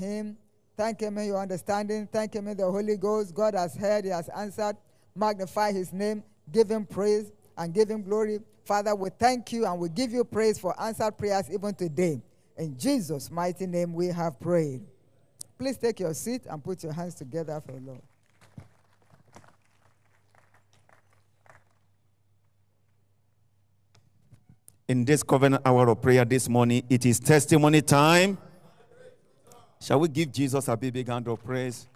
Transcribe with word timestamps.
Him. 0.00 0.36
Thank 0.76 1.00
Him 1.00 1.18
in 1.18 1.26
your 1.26 1.40
understanding. 1.40 2.08
Thank 2.10 2.34
Him 2.34 2.48
in 2.48 2.56
the 2.56 2.70
Holy 2.70 2.96
Ghost. 2.96 3.34
God 3.34 3.54
has 3.54 3.76
heard, 3.76 4.04
He 4.04 4.10
has 4.10 4.28
answered. 4.30 4.76
Magnify 5.14 5.72
His 5.72 5.92
name. 5.92 6.24
Give 6.50 6.68
Him 6.68 6.86
praise 6.86 7.30
and 7.56 7.72
give 7.72 7.88
Him 7.88 8.02
glory. 8.02 8.40
Father, 8.64 8.94
we 8.94 9.10
thank 9.10 9.52
you 9.52 9.66
and 9.66 9.78
we 9.78 9.88
give 9.88 10.12
you 10.12 10.24
praise 10.24 10.58
for 10.58 10.80
answered 10.80 11.16
prayers 11.18 11.50
even 11.50 11.74
today. 11.74 12.20
In 12.56 12.76
Jesus' 12.78 13.30
mighty 13.30 13.66
name, 13.66 13.92
we 13.94 14.08
have 14.08 14.38
prayed. 14.40 14.82
Please 15.58 15.76
take 15.76 16.00
your 16.00 16.14
seat 16.14 16.42
and 16.48 16.62
put 16.62 16.82
your 16.82 16.92
hands 16.92 17.14
together 17.14 17.60
for 17.64 17.72
the 17.72 17.80
Lord. 17.80 18.02
In 24.88 25.04
this 25.04 25.22
covenant 25.22 25.62
hour 25.64 25.88
of 25.88 26.02
prayer 26.02 26.24
this 26.24 26.48
morning, 26.48 26.82
it 26.90 27.06
is 27.06 27.20
testimony 27.20 27.80
time. 27.80 28.38
Shall 29.82 30.00
we 30.00 30.08
give 30.08 30.30
Jesus 30.30 30.68
a 30.68 30.76
big, 30.76 30.92
big 30.92 31.08
hand 31.08 31.26
of 31.28 31.42
praise? 31.42 31.86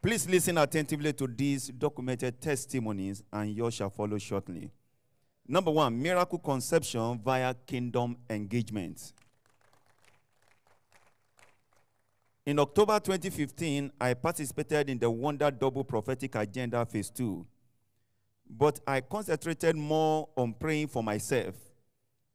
Please 0.00 0.28
listen 0.28 0.56
attentively 0.58 1.12
to 1.12 1.26
these 1.26 1.68
documented 1.68 2.40
testimonies, 2.40 3.22
and 3.32 3.54
yours 3.54 3.74
shall 3.74 3.90
follow 3.90 4.16
shortly. 4.16 4.70
Number 5.46 5.72
one, 5.72 6.00
miracle 6.00 6.38
conception 6.38 7.18
via 7.18 7.52
kingdom 7.66 8.16
engagement. 8.30 9.12
In 12.46 12.58
October 12.60 12.98
2015, 13.00 13.92
I 14.00 14.14
participated 14.14 14.88
in 14.88 14.98
the 14.98 15.10
Wonder 15.10 15.50
Double 15.50 15.84
Prophetic 15.84 16.36
Agenda 16.36 16.86
Phase 16.86 17.10
2. 17.10 17.44
But 18.48 18.80
I 18.86 19.00
concentrated 19.00 19.76
more 19.76 20.28
on 20.36 20.54
praying 20.54 20.88
for 20.88 21.02
myself 21.02 21.54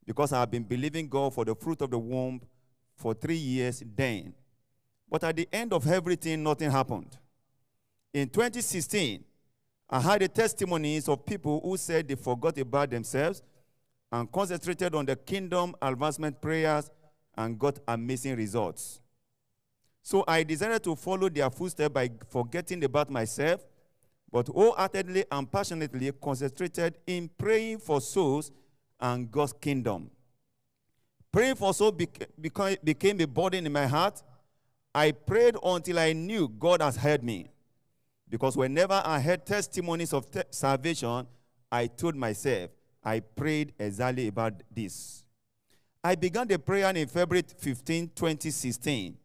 because 0.06 0.32
I 0.32 0.40
have 0.40 0.50
been 0.50 0.62
believing 0.62 1.08
God 1.08 1.34
for 1.34 1.44
the 1.44 1.54
fruit 1.54 1.82
of 1.82 1.90
the 1.90 1.98
womb 1.98 2.40
for 3.06 3.14
three 3.14 3.36
years 3.36 3.84
then. 3.94 4.34
But 5.08 5.22
at 5.22 5.36
the 5.36 5.48
end 5.52 5.72
of 5.72 5.86
everything, 5.86 6.42
nothing 6.42 6.72
happened. 6.72 7.16
In 8.12 8.28
2016, 8.28 9.22
I 9.88 10.00
had 10.00 10.22
the 10.22 10.26
testimonies 10.26 11.08
of 11.08 11.24
people 11.24 11.60
who 11.62 11.76
said 11.76 12.08
they 12.08 12.16
forgot 12.16 12.58
about 12.58 12.90
themselves 12.90 13.44
and 14.10 14.32
concentrated 14.32 14.92
on 14.96 15.06
the 15.06 15.14
kingdom 15.14 15.76
advancement 15.80 16.42
prayers 16.42 16.90
and 17.36 17.56
got 17.56 17.78
amazing 17.86 18.34
results. 18.34 19.00
So 20.02 20.24
I 20.26 20.42
decided 20.42 20.82
to 20.82 20.96
follow 20.96 21.28
their 21.28 21.48
footsteps 21.48 21.92
by 21.92 22.10
forgetting 22.28 22.82
about 22.82 23.08
myself, 23.08 23.64
but 24.32 24.48
wholeheartedly 24.48 25.26
and 25.30 25.52
passionately 25.52 26.10
concentrated 26.20 26.98
in 27.06 27.30
praying 27.38 27.78
for 27.78 28.00
souls 28.00 28.50
and 28.98 29.30
God's 29.30 29.52
kingdom. 29.52 30.10
Praying 31.36 31.56
for 31.56 31.74
souls 31.74 31.92
became 32.82 33.20
a 33.20 33.26
burden 33.26 33.66
in 33.66 33.70
my 33.70 33.86
heart. 33.86 34.22
I 34.94 35.12
prayed 35.12 35.54
until 35.62 35.98
I 35.98 36.14
knew 36.14 36.48
God 36.48 36.80
has 36.80 36.96
heard 36.96 37.22
me. 37.22 37.50
Because 38.26 38.56
whenever 38.56 39.02
I 39.04 39.20
heard 39.20 39.44
testimonies 39.44 40.14
of 40.14 40.30
te- 40.30 40.44
salvation, 40.48 41.26
I 41.70 41.88
told 41.88 42.16
myself, 42.16 42.70
I 43.04 43.20
prayed 43.20 43.74
exactly 43.78 44.28
about 44.28 44.62
this. 44.74 45.24
I 46.02 46.14
began 46.14 46.48
the 46.48 46.58
prayer 46.58 46.88
in 46.96 47.06
February 47.06 47.44
15, 47.58 48.12
2016 48.14 49.18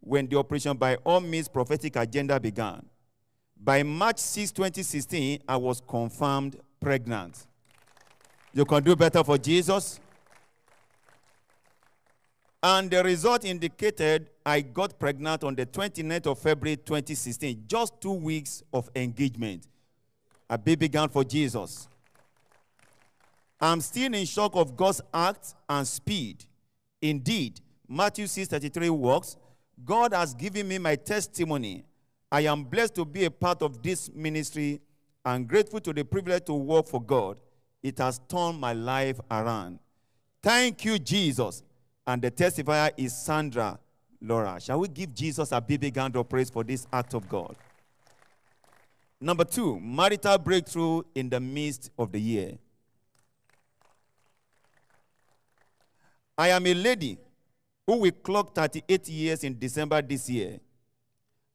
when 0.00 0.26
the 0.26 0.36
Operation 0.36 0.76
by 0.76 0.96
All 0.96 1.20
Means 1.20 1.46
prophetic 1.46 1.94
agenda 1.94 2.40
began. 2.40 2.84
By 3.56 3.84
March 3.84 4.18
6, 4.18 4.50
2016, 4.50 5.42
I 5.46 5.56
was 5.58 5.80
confirmed 5.80 6.56
pregnant. 6.80 7.46
You 8.52 8.64
can 8.64 8.82
do 8.82 8.96
better 8.96 9.22
for 9.22 9.38
Jesus. 9.38 10.00
And 12.62 12.90
the 12.90 13.02
result 13.02 13.44
indicated 13.44 14.30
I 14.46 14.60
got 14.60 14.98
pregnant 14.98 15.42
on 15.42 15.56
the 15.56 15.66
29th 15.66 16.26
of 16.26 16.38
February 16.38 16.76
2016, 16.76 17.64
just 17.66 18.00
two 18.00 18.12
weeks 18.12 18.62
of 18.72 18.88
engagement. 18.94 19.66
A 20.48 20.56
baby 20.56 20.88
girl 20.88 21.08
for 21.08 21.24
Jesus. 21.24 21.88
I'm 23.60 23.80
still 23.80 24.12
in 24.14 24.26
shock 24.26 24.52
of 24.54 24.76
God's 24.76 25.00
act 25.12 25.54
and 25.68 25.86
speed. 25.86 26.44
Indeed, 27.00 27.60
Matthew 27.88 28.26
6:33 28.26 28.90
works 28.90 29.36
God 29.84 30.12
has 30.12 30.34
given 30.34 30.68
me 30.68 30.78
my 30.78 30.96
testimony. 30.96 31.84
I 32.30 32.42
am 32.42 32.64
blessed 32.64 32.94
to 32.96 33.04
be 33.04 33.24
a 33.24 33.30
part 33.30 33.62
of 33.62 33.82
this 33.82 34.10
ministry 34.12 34.80
and 35.24 35.46
grateful 35.46 35.80
to 35.80 35.92
the 35.92 36.04
privilege 36.04 36.44
to 36.46 36.54
work 36.54 36.88
for 36.88 37.02
God. 37.02 37.38
It 37.82 37.98
has 37.98 38.20
turned 38.28 38.60
my 38.60 38.72
life 38.72 39.20
around. 39.30 39.78
Thank 40.42 40.84
you, 40.84 40.98
Jesus. 40.98 41.62
And 42.06 42.20
the 42.20 42.30
testifier 42.30 42.90
is 42.96 43.16
Sandra 43.16 43.78
Laura. 44.20 44.60
Shall 44.60 44.80
we 44.80 44.88
give 44.88 45.14
Jesus 45.14 45.52
a 45.52 45.60
big 45.60 45.96
hand 45.96 46.16
of 46.16 46.28
praise 46.28 46.50
for 46.50 46.64
this 46.64 46.86
act 46.92 47.14
of 47.14 47.28
God? 47.28 47.54
Number 49.20 49.44
two, 49.44 49.78
marital 49.78 50.36
breakthrough 50.38 51.02
in 51.14 51.28
the 51.28 51.38
midst 51.38 51.90
of 51.96 52.10
the 52.10 52.20
year. 52.20 52.58
I 56.36 56.48
am 56.48 56.66
a 56.66 56.74
lady 56.74 57.18
who 57.86 57.98
will 57.98 58.10
clock 58.10 58.54
38 58.54 59.08
years 59.08 59.44
in 59.44 59.58
December 59.58 60.02
this 60.02 60.28
year, 60.28 60.58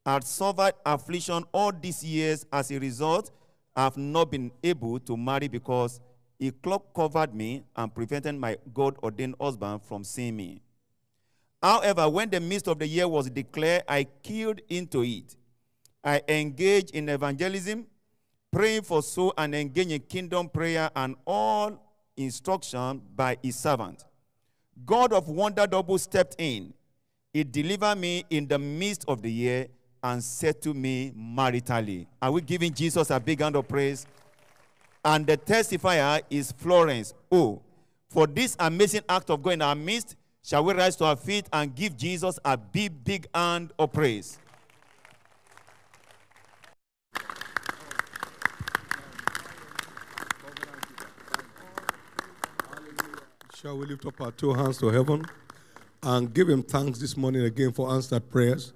had 0.05 0.23
suffered 0.23 0.73
affliction 0.85 1.43
all 1.51 1.71
these 1.71 2.03
years. 2.03 2.45
As 2.53 2.71
a 2.71 2.79
result, 2.79 3.31
I 3.75 3.83
have 3.83 3.97
not 3.97 4.31
been 4.31 4.51
able 4.63 4.99
to 4.99 5.17
marry 5.17 5.47
because 5.47 5.99
a 6.39 6.51
cloak 6.51 6.93
covered 6.93 7.33
me 7.33 7.63
and 7.75 7.93
prevented 7.93 8.35
my 8.35 8.57
God 8.73 8.97
ordained 9.01 9.35
husband 9.39 9.81
from 9.83 10.03
seeing 10.03 10.35
me. 10.35 10.61
However, 11.61 12.07
when 12.07 12.29
the 12.29 12.39
midst 12.39 12.67
of 12.67 12.79
the 12.79 12.87
year 12.87 13.07
was 13.07 13.29
declared, 13.29 13.83
I 13.87 14.05
killed 14.21 14.61
into 14.69 15.03
it. 15.03 15.35
I 16.03 16.21
engaged 16.27 16.91
in 16.91 17.09
evangelism, 17.09 17.87
praying 18.51 18.83
for 18.83 19.01
soul, 19.01 19.33
and 19.37 19.55
engaged 19.55 19.91
in 19.91 19.99
kingdom 20.01 20.49
prayer 20.49 20.89
and 20.95 21.15
all 21.25 21.81
instruction 22.15 23.01
by 23.15 23.37
his 23.41 23.55
servant. 23.55 24.05
God 24.85 25.13
of 25.13 25.27
wonder 25.27 25.65
double 25.65 25.97
stepped 25.97 26.35
in. 26.37 26.73
He 27.33 27.43
delivered 27.43 27.97
me 27.97 28.25
in 28.29 28.47
the 28.47 28.59
midst 28.59 29.05
of 29.07 29.21
the 29.21 29.31
year 29.31 29.67
and 30.03 30.23
said 30.23 30.61
to 30.61 30.73
me 30.73 31.11
maritally. 31.17 32.05
Are 32.21 32.31
we 32.31 32.41
giving 32.41 32.73
Jesus 32.73 33.09
a 33.09 33.19
big 33.19 33.41
hand 33.41 33.55
of 33.55 33.67
praise? 33.67 34.05
And 35.03 35.25
the 35.25 35.37
testifier 35.37 36.21
is 36.29 36.51
Florence. 36.51 37.13
Oh, 37.31 37.61
for 38.09 38.27
this 38.27 38.55
amazing 38.59 39.01
act 39.07 39.29
of 39.29 39.41
God 39.41 39.51
in 39.53 39.61
our 39.61 39.75
midst, 39.75 40.15
shall 40.43 40.63
we 40.63 40.73
rise 40.73 40.95
to 40.97 41.05
our 41.05 41.15
feet 41.15 41.47
and 41.51 41.73
give 41.75 41.95
Jesus 41.95 42.39
a 42.43 42.57
big, 42.57 43.03
big 43.03 43.27
hand 43.33 43.71
of 43.77 43.91
praise? 43.91 44.39
Shall 53.53 53.77
we 53.77 53.87
lift 53.87 54.05
up 54.05 54.21
our 54.21 54.31
two 54.31 54.53
hands 54.53 54.77
to 54.77 54.89
heaven 54.89 55.25
and 56.03 56.33
give 56.33 56.47
him 56.47 56.61
thanks 56.63 56.99
this 56.99 57.17
morning 57.17 57.43
again 57.43 57.73
for 57.73 57.89
answered 57.91 58.29
prayers? 58.29 58.71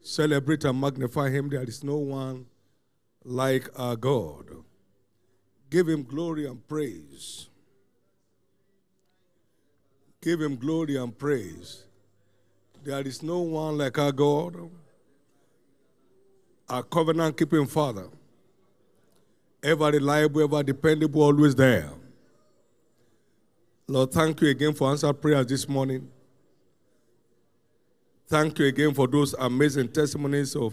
Celebrate 0.00 0.64
and 0.64 0.80
magnify 0.80 1.30
him. 1.30 1.48
There 1.48 1.62
is 1.62 1.82
no 1.82 1.96
one 1.96 2.46
like 3.24 3.68
our 3.76 3.96
God. 3.96 4.64
Give 5.74 5.88
him 5.88 6.04
glory 6.04 6.46
and 6.46 6.64
praise. 6.68 7.48
Give 10.22 10.40
him 10.40 10.54
glory 10.54 10.94
and 10.94 11.18
praise. 11.18 11.82
There 12.84 13.00
is 13.00 13.24
no 13.24 13.40
one 13.40 13.78
like 13.78 13.98
our 13.98 14.12
God, 14.12 14.70
our 16.68 16.84
covenant 16.84 17.36
keeping 17.36 17.66
Father, 17.66 18.06
ever 19.64 19.90
reliable, 19.90 20.44
ever 20.44 20.62
dependable, 20.62 21.24
always 21.24 21.56
there. 21.56 21.90
Lord, 23.88 24.12
thank 24.12 24.42
you 24.42 24.50
again 24.50 24.74
for 24.74 24.90
answered 24.90 25.20
prayers 25.20 25.46
this 25.46 25.68
morning. 25.68 26.08
Thank 28.28 28.60
you 28.60 28.66
again 28.66 28.94
for 28.94 29.08
those 29.08 29.34
amazing 29.34 29.88
testimonies 29.88 30.54
of 30.54 30.72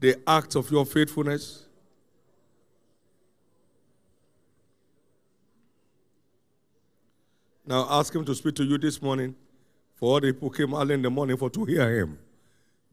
the 0.00 0.16
acts 0.26 0.56
of 0.56 0.68
your 0.68 0.84
faithfulness. 0.84 1.68
Now 7.66 7.86
ask 7.90 8.14
him 8.14 8.24
to 8.24 8.34
speak 8.34 8.54
to 8.56 8.64
you 8.64 8.78
this 8.78 9.00
morning 9.00 9.34
for 9.94 10.14
all 10.14 10.20
the 10.20 10.32
people 10.32 10.50
came 10.50 10.74
early 10.74 10.94
in 10.94 11.02
the 11.02 11.10
morning 11.10 11.36
for 11.36 11.48
to 11.50 11.64
hear 11.64 12.00
him. 12.00 12.18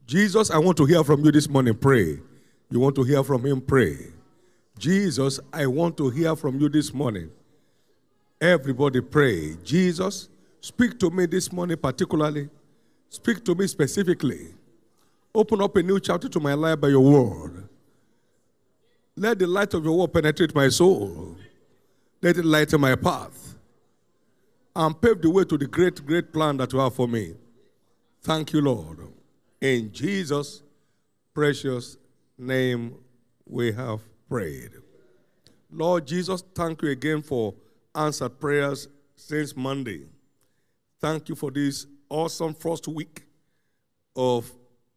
Jesus, 0.06 0.52
I 0.52 0.58
want 0.58 0.78
to 0.78 0.86
hear 0.86 1.04
from 1.04 1.24
you 1.24 1.32
this 1.32 1.50
morning. 1.50 1.76
Pray. 1.76 2.20
You 2.70 2.80
want 2.80 2.96
to 2.96 3.04
hear 3.04 3.24
from 3.24 3.46
him? 3.46 3.62
Pray. 3.62 3.98
Jesus, 4.78 5.40
I 5.52 5.66
want 5.66 5.98
to 5.98 6.10
hear 6.10 6.36
from 6.36 6.60
you 6.60 6.70
this 6.70 6.94
morning. 6.94 7.32
Everybody 8.40 9.02
pray. 9.02 9.56
Jesus, 9.64 10.30
speak 10.62 11.00
to 11.00 11.10
me 11.10 11.26
this 11.26 11.52
morning, 11.52 11.78
particularly. 11.78 12.50
Speak 13.10 13.44
to 13.46 13.56
me 13.56 13.68
specifically. 13.68 14.54
Open 15.34 15.62
up 15.62 15.76
a 15.76 15.84
new 15.84 16.00
chapter 16.00 16.30
to 16.30 16.40
my 16.40 16.54
life 16.54 16.80
by 16.80 16.90
your 16.90 17.02
word. 17.02 17.68
Let 19.16 19.40
the 19.40 19.48
light 19.48 19.74
of 19.74 19.84
your 19.84 19.98
word 19.98 20.14
penetrate 20.14 20.56
my 20.56 20.70
soul. 20.70 21.36
Let 22.22 22.38
it 22.38 22.46
lighten 22.46 22.80
my 22.80 22.96
path. 22.96 23.49
And 24.80 25.02
pave 25.02 25.22
the 25.22 25.30
way 25.30 25.44
to 25.44 25.58
the 25.58 25.68
great, 25.68 26.06
great 26.06 26.32
plan 26.32 26.56
that 26.56 26.72
you 26.72 26.80
have 26.80 26.96
for 26.96 27.06
me. 27.06 27.34
Thank 28.22 28.54
you, 28.54 28.62
Lord. 28.62 29.10
In 29.60 29.92
Jesus' 29.92 30.64
precious 31.34 31.98
name 32.38 32.96
we 33.46 33.74
have 33.74 34.00
prayed. 34.30 34.72
Lord 35.70 36.08
Jesus, 36.08 36.42
thank 36.56 36.82
you 36.82 36.92
again 36.92 37.22
for 37.22 37.54
answered 37.94 38.40
prayers 38.40 38.88
since 39.18 39.54
Monday. 39.54 40.06
Thank 41.02 41.28
you 41.28 41.36
for 41.36 41.52
this 41.52 41.86
awesome 42.08 42.54
first 42.54 42.88
week 42.88 43.26
of 44.16 44.50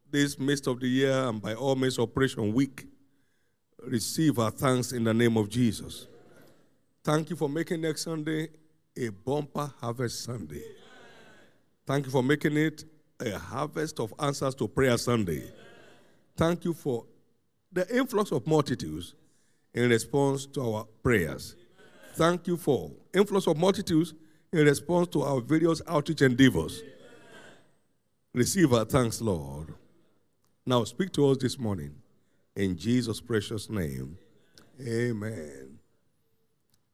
this 0.08 0.38
midst 0.38 0.69
of 0.69 0.79
the 0.79 0.87
year 0.87 1.29
and 1.29 1.43
by 1.43 1.55
all 1.55 1.75
means 1.75 1.99
Operation 1.99 2.52
Week. 2.52 2.87
Receive 3.84 4.38
our 4.38 4.52
thanks 4.52 4.93
in 4.93 5.02
the 5.02 5.12
name 5.12 5.37
of 5.37 5.49
Jesus. 5.49 6.06
Thank 7.02 7.31
you 7.31 7.37
for 7.37 7.49
making 7.49 7.81
next 7.81 8.02
Sunday 8.02 8.50
a 8.96 9.08
bumper 9.08 9.72
harvest 9.80 10.24
Sunday. 10.24 10.62
Thank 11.86 12.06
you 12.06 12.12
for 12.12 12.22
making 12.22 12.56
it 12.56 12.84
a 13.20 13.38
harvest 13.38 14.00
of 14.00 14.12
answers 14.18 14.54
to 14.56 14.68
prayer 14.68 14.96
Sunday. 14.98 15.50
Thank 16.36 16.64
you 16.64 16.72
for 16.72 17.04
the 17.72 17.88
influx 17.94 18.32
of 18.32 18.46
multitudes 18.46 19.14
in 19.74 19.88
response 19.88 20.46
to 20.46 20.62
our 20.62 20.84
prayers. 21.02 21.56
Thank 22.14 22.46
you 22.46 22.56
for 22.56 22.90
influx 23.14 23.46
of 23.46 23.56
multitudes 23.56 24.14
in 24.52 24.66
response 24.66 25.08
to 25.08 25.22
our 25.22 25.40
various 25.40 25.80
outreach 25.88 26.22
endeavors. 26.22 26.82
Receive 28.34 28.72
our 28.72 28.84
thanks, 28.84 29.20
Lord. 29.20 29.74
Now 30.66 30.84
speak 30.84 31.12
to 31.12 31.28
us 31.30 31.38
this 31.38 31.58
morning. 31.58 31.94
In 32.54 32.76
Jesus' 32.76 33.20
precious 33.20 33.70
name, 33.70 34.18
amen. 34.80 35.78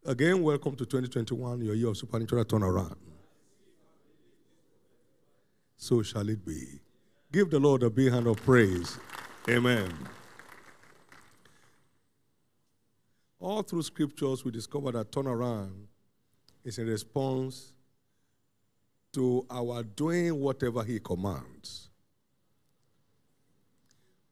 Again, 0.07 0.43
welcome 0.43 0.77
to 0.77 0.87
2021, 0.87 1.61
your 1.61 1.75
year 1.75 1.89
of 1.89 1.97
supernatural 1.97 2.45
turnaround. 2.45 2.97
So 5.77 6.03
shall 6.03 6.29
it 6.29 6.45
be. 6.47 6.81
Give 7.33 7.51
the 7.51 7.59
Lord 7.59 7.83
a 7.83 7.91
big 7.91 8.13
hand 8.13 8.27
of 8.27 8.37
praise. 8.39 8.99
Amen. 9.49 9.93
All 13.41 13.63
through 13.63 13.83
scriptures, 13.83 14.45
we 14.45 14.51
discover 14.51 14.93
that 14.93 15.13
turnaround 15.13 15.87
is 16.65 16.79
a 16.79 16.85
response 16.85 17.73
to 19.13 19.47
our 19.51 19.83
doing 19.83 20.39
whatever 20.39 20.85
He 20.85 21.01
commands. 21.01 21.89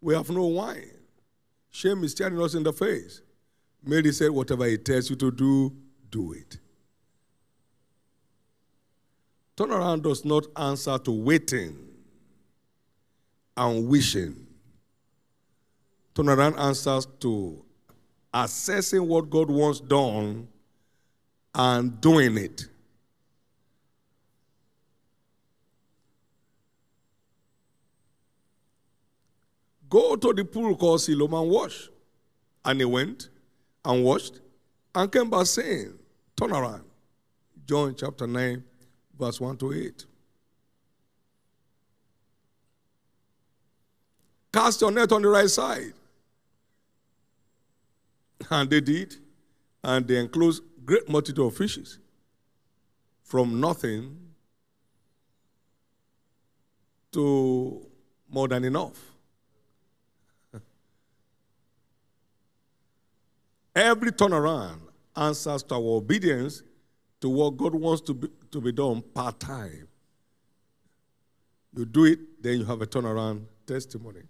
We 0.00 0.14
have 0.14 0.30
no 0.30 0.46
wine. 0.46 0.90
Shame 1.70 2.04
is 2.04 2.12
staring 2.12 2.40
us 2.40 2.54
in 2.54 2.62
the 2.62 2.72
face. 2.72 3.20
Mary 3.86 4.12
said, 4.12 4.30
Whatever 4.30 4.66
He 4.66 4.76
tells 4.76 5.08
you 5.08 5.16
to 5.16 5.30
do, 5.30 5.72
do 6.10 6.32
it. 6.32 6.58
Turnaround 9.56 10.02
does 10.02 10.24
not 10.24 10.46
answer 10.56 10.98
to 10.98 11.10
waiting 11.12 11.78
and 13.56 13.88
wishing. 13.88 14.46
Turnaround 16.14 16.58
answers 16.58 17.06
to 17.20 17.64
assessing 18.34 19.06
what 19.06 19.30
God 19.30 19.48
wants 19.48 19.80
done 19.80 20.48
and 21.54 22.00
doing 22.00 22.36
it. 22.36 22.66
Go 29.88 30.16
to 30.16 30.34
the 30.34 30.44
pool 30.44 30.76
called 30.76 31.00
Siloam 31.00 31.32
and 31.32 31.48
wash. 31.48 31.88
And 32.64 32.80
he 32.80 32.84
went 32.84 33.28
and 33.86 34.04
washed 34.04 34.40
and 34.94 35.10
came 35.10 35.30
back 35.30 35.46
saying, 35.46 35.94
Turn 36.36 36.52
around. 36.52 36.84
John 37.66 37.94
chapter 37.96 38.26
9, 38.26 38.62
verse 39.18 39.40
1 39.40 39.56
to 39.58 39.72
8. 39.72 40.04
Cast 44.52 44.80
your 44.80 44.90
net 44.90 45.10
on 45.12 45.22
the 45.22 45.28
right 45.28 45.48
side. 45.48 45.92
And 48.50 48.68
they 48.68 48.80
did. 48.80 49.16
And 49.82 50.06
they 50.06 50.18
enclosed 50.18 50.62
great 50.84 51.08
multitude 51.08 51.44
of 51.44 51.56
fishes. 51.56 51.98
From 53.22 53.60
nothing 53.60 54.16
to 57.12 57.86
more 58.28 58.48
than 58.48 58.64
enough. 58.64 59.15
Every 63.76 64.10
turnaround 64.10 64.78
answers 65.14 65.62
to 65.64 65.74
our 65.74 65.98
obedience 65.98 66.62
to 67.20 67.28
what 67.28 67.58
God 67.58 67.74
wants 67.74 68.00
to 68.02 68.14
be, 68.14 68.28
to 68.50 68.58
be 68.58 68.72
done 68.72 69.02
part 69.02 69.38
time. 69.38 69.86
You 71.76 71.84
do 71.84 72.04
it, 72.06 72.42
then 72.42 72.60
you 72.60 72.64
have 72.64 72.80
a 72.80 72.86
turnaround 72.86 73.42
testimony. 73.66 74.22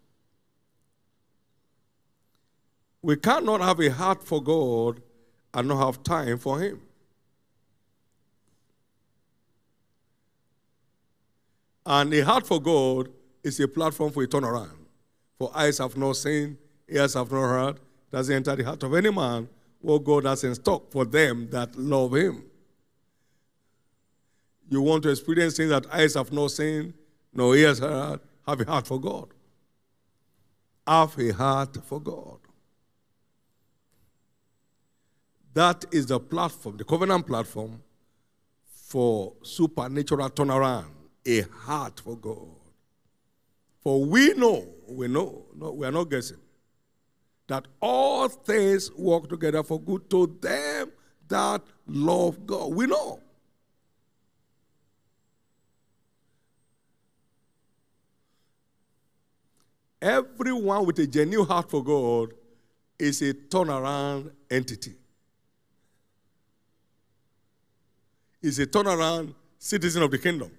We 3.03 3.15
cannot 3.15 3.61
have 3.61 3.79
a 3.79 3.89
heart 3.89 4.27
for 4.27 4.43
God 4.43 5.01
and 5.55 5.69
not 5.69 5.87
have 5.87 6.03
time 6.03 6.39
for 6.39 6.59
Him. 6.59 6.83
And 11.85 12.13
a 12.13 12.25
heart 12.25 12.49
for 12.49 12.61
God 12.61 13.11
is 13.45 13.61
a 13.61 13.69
platform 13.69 14.11
for 14.11 14.25
a 14.25 14.27
turnaround. 14.27 14.87
For 15.39 15.53
eyes 15.55 15.79
have 15.79 15.97
not 15.97 16.17
seen, 16.17 16.59
ears 16.89 17.15
have 17.15 17.31
not 17.31 17.43
heard, 17.43 17.81
doesn't 18.11 18.35
enter 18.35 18.57
the 18.57 18.65
heart 18.65 18.83
of 18.83 18.95
any 18.95 19.11
man 19.11 19.49
what 19.81 20.05
God 20.05 20.25
has 20.25 20.45
in 20.45 20.55
stock 20.55 20.91
for 20.91 21.05
them 21.05 21.49
that 21.51 21.77
love 21.77 22.15
Him. 22.15 22.45
You 24.69 24.83
want 24.83 25.03
to 25.05 25.11
experience 25.11 25.57
things 25.57 25.71
that 25.71 25.87
eyes 25.93 26.15
have 26.15 26.33
not 26.33 26.51
seen, 26.51 26.93
no 27.33 27.55
ears 27.55 27.79
heard, 27.79 28.21
have 28.47 28.61
a 28.61 28.65
heart 28.65 28.87
for 28.87 29.01
God. 29.01 29.29
Have 30.87 31.19
a 31.19 31.31
heart 31.33 31.77
for 31.85 32.01
God. 32.01 32.39
That 35.55 35.85
is 35.91 36.07
the 36.07 36.21
platform, 36.21 36.77
the 36.77 36.85
covenant 36.85 37.27
platform 37.27 37.83
for 38.67 39.33
supernatural 39.43 40.31
turnaround, 40.31 40.91
a 41.25 41.41
heart 41.43 42.01
for 42.01 42.17
God. 42.17 42.57
For 43.81 44.05
we 44.05 44.35
know, 44.35 44.67
we 44.89 45.09
know, 45.09 45.47
no, 45.55 45.73
we 45.73 45.87
are 45.87 45.93
not 45.93 46.11
guessing, 46.11 46.39
that 47.49 47.67
all 47.81 48.29
things 48.29 48.91
work 48.93 49.29
together 49.29 49.63
for 49.63 49.81
good 49.81 50.09
to 50.11 50.37
them 50.41 50.91
that 51.29 51.63
love 51.87 52.47
God. 52.47 52.73
We 52.73 52.87
know. 52.87 53.21
Everyone 60.01 60.87
with 60.87 60.99
a 60.99 61.07
genuine 61.07 61.47
heart 61.47 61.71
for 61.71 61.83
God 61.83 62.33
is 62.99 63.23
a 63.23 63.33
turnaround 63.35 64.31
entity. 64.51 64.95
Is 68.43 68.59
a 68.59 68.67
turnaround 68.67 69.35
citizen 69.59 70.03
of 70.03 70.11
the 70.11 70.19
kingdom. 70.19 70.51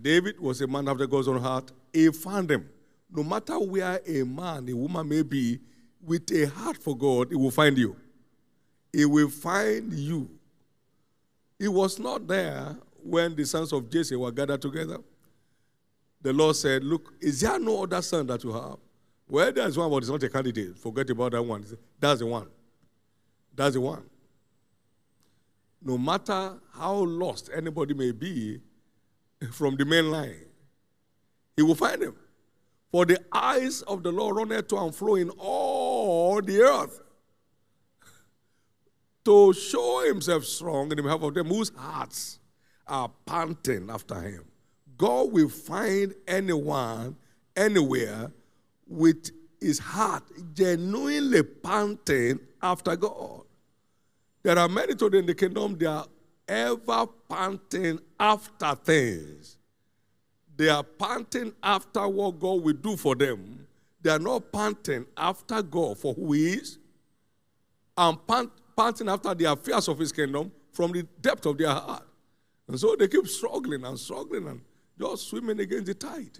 David 0.00 0.40
was 0.40 0.60
a 0.60 0.66
man 0.66 0.88
after 0.88 1.06
God's 1.06 1.28
own 1.28 1.40
heart. 1.40 1.72
He 1.92 2.08
found 2.10 2.50
him. 2.50 2.68
No 3.14 3.22
matter 3.22 3.58
where 3.58 4.00
a 4.06 4.22
man, 4.24 4.68
a 4.68 4.74
woman 4.74 5.08
may 5.08 5.22
be, 5.22 5.60
with 6.02 6.30
a 6.32 6.46
heart 6.46 6.76
for 6.76 6.96
God, 6.96 7.28
he 7.30 7.36
will 7.36 7.50
find 7.50 7.76
you. 7.76 7.94
He 8.92 9.04
will 9.04 9.28
find 9.28 9.92
you. 9.92 10.30
He 11.58 11.68
was 11.68 11.98
not 11.98 12.26
there 12.26 12.76
when 13.02 13.36
the 13.36 13.44
sons 13.44 13.72
of 13.72 13.88
Jesse 13.90 14.16
were 14.16 14.32
gathered 14.32 14.62
together 14.62 14.98
the 16.22 16.32
Lord 16.32 16.56
said, 16.56 16.84
Look, 16.84 17.12
is 17.20 17.40
there 17.40 17.58
no 17.58 17.82
other 17.82 18.00
son 18.00 18.26
that 18.28 18.42
you 18.44 18.52
have? 18.52 18.76
Well, 19.28 19.52
there's 19.52 19.76
one, 19.76 19.90
but 19.90 19.96
it's 19.98 20.08
not 20.08 20.22
a 20.22 20.28
candidate. 20.28 20.78
Forget 20.78 21.10
about 21.10 21.32
that 21.32 21.42
one. 21.42 21.64
That's 21.98 22.20
the 22.20 22.26
one. 22.26 22.46
That's 23.54 23.74
the 23.74 23.80
one. 23.80 24.04
No 25.82 25.98
matter 25.98 26.54
how 26.74 26.94
lost 26.94 27.50
anybody 27.54 27.92
may 27.92 28.12
be 28.12 28.60
from 29.50 29.76
the 29.76 29.84
main 29.84 30.10
line, 30.10 30.44
he 31.56 31.62
will 31.62 31.74
find 31.74 32.02
him. 32.02 32.14
For 32.92 33.06
the 33.06 33.18
eyes 33.32 33.80
of 33.82 34.02
the 34.02 34.12
Lord 34.12 34.36
run 34.36 34.64
to 34.64 34.76
and 34.76 34.94
fro 34.94 35.14
in 35.14 35.30
all 35.30 36.42
the 36.42 36.60
earth 36.60 37.00
to 39.24 39.54
show 39.54 40.06
himself 40.06 40.44
strong 40.44 40.90
in 40.90 40.98
the 40.98 41.02
behalf 41.02 41.22
of 41.22 41.32
them 41.32 41.46
whose 41.48 41.72
hearts 41.74 42.38
are 42.86 43.10
panting 43.24 43.88
after 43.88 44.20
him. 44.20 44.44
God 44.98 45.32
will 45.32 45.48
find 45.48 46.14
anyone, 46.28 47.16
anywhere, 47.56 48.30
with 48.86 49.30
his 49.58 49.78
heart 49.78 50.24
genuinely 50.52 51.42
panting 51.42 52.40
after 52.62 52.94
God. 52.94 53.42
There 54.42 54.58
are 54.58 54.68
many 54.68 54.94
today 54.94 55.20
in 55.20 55.26
the 55.26 55.34
kingdom, 55.34 55.78
they 55.78 55.86
are 55.86 56.06
ever 56.46 57.06
panting 57.28 58.00
after 58.20 58.74
things. 58.74 59.56
They 60.56 60.68
are 60.68 60.82
panting 60.82 61.52
after 61.62 62.06
what 62.06 62.38
God 62.38 62.62
will 62.62 62.74
do 62.74 62.96
for 62.96 63.14
them. 63.14 63.66
They 64.00 64.10
are 64.10 64.18
not 64.18 64.52
panting 64.52 65.06
after 65.16 65.62
God 65.62 65.98
for 65.98 66.12
who 66.14 66.32
He 66.32 66.54
is, 66.54 66.78
and 67.96 68.26
pant, 68.26 68.50
panting 68.76 69.08
after 69.08 69.34
the 69.34 69.44
affairs 69.44 69.88
of 69.88 69.98
His 69.98 70.12
kingdom 70.12 70.50
from 70.72 70.92
the 70.92 71.02
depth 71.20 71.46
of 71.46 71.58
their 71.58 71.70
heart. 71.70 72.06
And 72.68 72.78
so 72.78 72.96
they 72.96 73.08
keep 73.08 73.26
struggling 73.26 73.84
and 73.84 73.98
struggling 73.98 74.46
and 74.48 74.60
just 74.98 75.28
swimming 75.28 75.60
against 75.60 75.86
the 75.86 75.94
tide. 75.94 76.38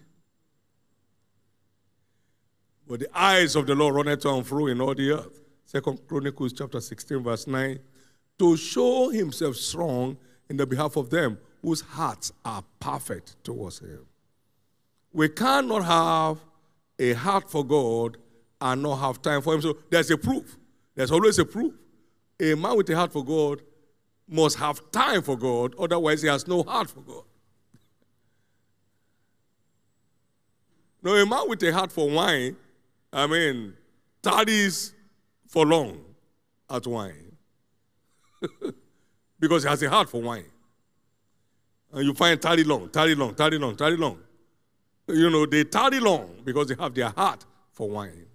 But 2.87 3.01
the 3.01 3.19
eyes 3.19 3.57
of 3.57 3.67
the 3.67 3.75
Lord 3.75 3.95
runneth 3.95 4.21
to 4.21 4.31
and 4.31 4.47
fro 4.47 4.67
in 4.67 4.81
all 4.81 4.95
the 4.95 5.13
earth. 5.13 5.41
Second 5.65 6.01
Chronicles 6.07 6.53
chapter 6.53 6.81
16, 6.81 7.23
verse 7.23 7.47
9. 7.47 7.79
To 8.39 8.57
show 8.57 9.09
himself 9.11 9.57
strong 9.57 10.17
in 10.49 10.57
the 10.57 10.67
behalf 10.67 10.97
of 10.97 11.09
them 11.09 11.39
whose 11.63 11.81
hearts 11.81 12.33
are 12.45 12.65
perfect 12.81 13.43
towards 13.45 13.79
him. 13.79 14.07
We 15.13 15.29
cannot 15.29 15.85
have 15.85 16.39
a 16.99 17.13
heart 17.15 17.51
for 17.51 17.65
God 17.65 18.17
and 18.61 18.83
not 18.83 18.97
have 18.97 19.23
time 19.23 19.43
for 19.43 19.55
him. 19.55 19.63
So 19.63 19.77
there's 19.91 20.11
a 20.11 20.19
proof. 20.19 20.57
There's 20.95 21.11
always 21.11 21.39
a 21.39 21.45
proof. 21.45 21.75
A 22.41 22.55
man 22.55 22.77
with 22.77 22.91
a 22.91 22.97
heart 22.97 23.13
for 23.13 23.25
God 23.25 23.63
must 24.29 24.59
have 24.59 24.91
time 24.91 25.23
for 25.23 25.37
God, 25.37 25.75
otherwise, 25.79 26.23
he 26.23 26.29
has 26.29 26.47
no 26.49 26.63
heart 26.63 26.91
for 26.91 27.01
God. 27.01 27.25
No, 31.03 31.15
a 31.15 31.27
man 31.27 31.49
with 31.49 31.63
a 31.65 31.73
heart 31.73 31.93
for 31.93 32.09
wine, 32.09 32.57
I 33.13 33.27
mean, 33.27 33.75
tarries 34.23 34.95
for 35.49 35.67
long 35.67 36.01
at 36.71 36.87
wine 36.87 37.37
because 39.41 39.65
he 39.65 39.69
has 39.69 39.83
a 39.83 39.91
heart 39.91 40.09
for 40.09 40.23
wine. 40.23 40.45
And 41.93 42.05
you 42.05 42.15
find 42.15 42.41
tarry 42.41 42.65
long, 42.65 42.89
tarry 42.89 43.15
long, 43.15 43.35
tarry 43.35 43.59
long, 43.59 43.77
tarry 43.77 43.97
long. 43.97 44.19
You 45.09 45.29
know, 45.31 45.47
they 45.47 45.65
tarry 45.65 46.01
long 46.01 46.41
because 46.45 46.69
they 46.69 46.75
have 46.83 46.95
their 46.95 47.11
heart 47.11 47.45
for 47.73 47.89
wine. 47.91 48.27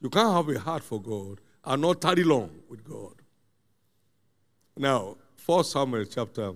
You 0.00 0.10
can't 0.10 0.32
have 0.32 0.48
a 0.48 0.58
heart 0.58 0.82
for 0.82 1.00
God 1.00 1.40
and 1.64 1.82
not 1.82 2.00
tarry 2.00 2.24
long 2.24 2.50
with 2.68 2.82
God. 2.82 3.14
Now, 4.76 5.16
1 5.44 5.64
Samuel 5.64 6.04
chapter 6.06 6.52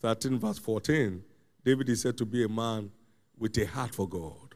13, 0.00 0.38
verse 0.38 0.58
14, 0.58 1.22
David 1.64 1.88
is 1.88 2.02
said 2.02 2.18
to 2.18 2.26
be 2.26 2.44
a 2.44 2.48
man 2.48 2.90
with 3.38 3.56
a 3.58 3.66
heart 3.66 3.94
for 3.94 4.08
God. 4.08 4.54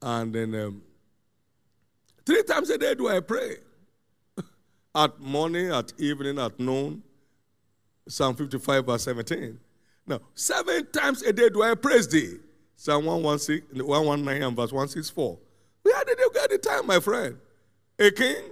And 0.00 0.34
then 0.34 0.54
um, 0.54 0.82
three 2.24 2.42
times 2.42 2.70
a 2.70 2.78
day 2.78 2.94
do 2.94 3.08
I 3.08 3.20
pray. 3.20 3.56
at 4.94 5.18
morning, 5.20 5.70
at 5.70 5.92
evening, 5.98 6.38
at 6.38 6.58
noon. 6.58 7.02
Psalm 8.06 8.34
55, 8.36 8.86
verse 8.86 9.02
17. 9.04 9.58
Now, 10.06 10.20
seven 10.34 10.86
times 10.92 11.22
a 11.22 11.32
day 11.32 11.48
do 11.48 11.62
I 11.62 11.74
praise 11.74 12.08
thee. 12.08 12.36
Psalm 12.76 13.06
116, 13.06 13.86
119 13.86 14.42
and 14.42 14.56
verse 14.56 14.72
164. 14.72 15.38
Where 15.82 16.04
did 16.04 16.18
you 16.18 16.30
get 16.34 16.50
the 16.50 16.58
time, 16.58 16.86
my 16.86 17.00
friend? 17.00 17.38
A 17.98 18.10
king, 18.10 18.42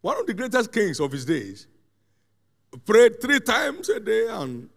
one 0.00 0.18
of 0.18 0.26
the 0.26 0.34
greatest 0.34 0.72
kings 0.72 1.00
of 1.00 1.12
his 1.12 1.24
days, 1.24 1.66
prayed 2.84 3.20
three 3.20 3.40
times 3.40 3.88
a 3.88 4.00
day 4.00 4.26
and, 4.28 4.68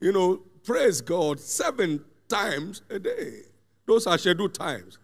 you 0.00 0.12
know, 0.12 0.40
praise 0.64 1.00
God 1.00 1.38
seven 1.38 2.04
times 2.28 2.82
a 2.90 2.98
day. 2.98 3.42
Those 3.86 4.06
are 4.06 4.18
scheduled 4.18 4.54
times. 4.54 4.98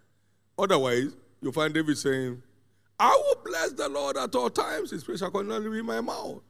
Otherwise, 0.59 1.15
you 1.41 1.53
find 1.53 1.75
David 1.75 1.99
saying, 1.99 2.43
I 2.99 3.11
will 3.11 3.43
bless 3.45 3.73
the 3.73 3.89
Lord 3.89 4.17
at 4.17 4.35
all 4.35 4.49
times. 4.49 4.91
His 4.91 5.05
praise 5.05 5.19
shall 5.19 5.31
continually 5.31 5.71
be 5.71 5.79
in 5.81 5.87
my 5.87 6.01
mouth. 6.01 6.41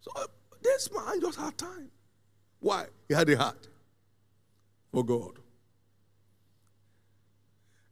So 0.00 0.10
this 0.62 0.90
man 0.92 1.20
just 1.20 1.38
had 1.38 1.56
time. 1.56 1.90
Why? 2.60 2.86
He 3.06 3.14
had 3.14 3.28
a 3.30 3.36
heart 3.36 3.68
for 4.92 5.04
God. 5.04 5.38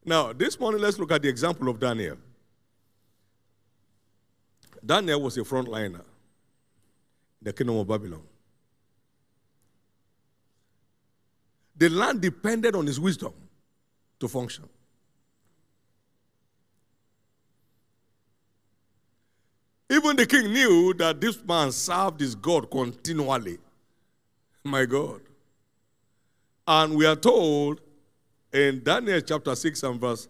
Now, 0.05 0.33
this 0.33 0.59
morning, 0.59 0.81
let's 0.81 0.97
look 0.99 1.11
at 1.11 1.21
the 1.21 1.29
example 1.29 1.69
of 1.69 1.79
Daniel. 1.79 2.17
Daniel 4.85 5.21
was 5.21 5.37
a 5.37 5.41
frontliner 5.41 5.95
in 5.95 6.03
the 7.41 7.53
kingdom 7.53 7.77
of 7.77 7.87
Babylon. 7.87 8.23
The 11.75 11.89
land 11.89 12.21
depended 12.21 12.75
on 12.75 12.87
his 12.87 12.99
wisdom 12.99 13.33
to 14.19 14.27
function. 14.27 14.67
Even 19.89 20.15
the 20.15 20.25
king 20.25 20.51
knew 20.51 20.93
that 20.95 21.21
this 21.21 21.43
man 21.43 21.71
served 21.71 22.19
his 22.19 22.35
God 22.35 22.69
continually. 22.69 23.57
My 24.67 24.85
God. 24.85 25.21
And 26.67 26.95
we 26.95 27.05
are 27.05 27.15
told 27.15 27.79
in 28.51 28.83
Daniel 28.83 29.21
chapter 29.21 29.55
6 29.55 29.83
and 29.83 30.01
verse 30.01 30.27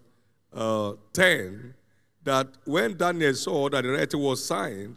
uh, 0.52 0.92
10 1.12 1.74
that 2.22 2.46
when 2.64 2.96
Daniel 2.96 3.34
saw 3.34 3.68
that 3.68 3.82
the 3.82 3.90
writing 3.90 4.20
was 4.20 4.44
signed, 4.44 4.94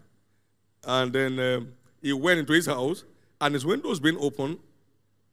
and 0.85 1.11
then 1.11 1.39
um, 1.39 1.73
he 2.03 2.13
went 2.13 2.39
into 2.39 2.53
his 2.53 2.67
house, 2.67 3.03
and 3.39 3.55
his 3.55 3.65
windows 3.65 3.99
being 3.99 4.17
open 4.19 4.59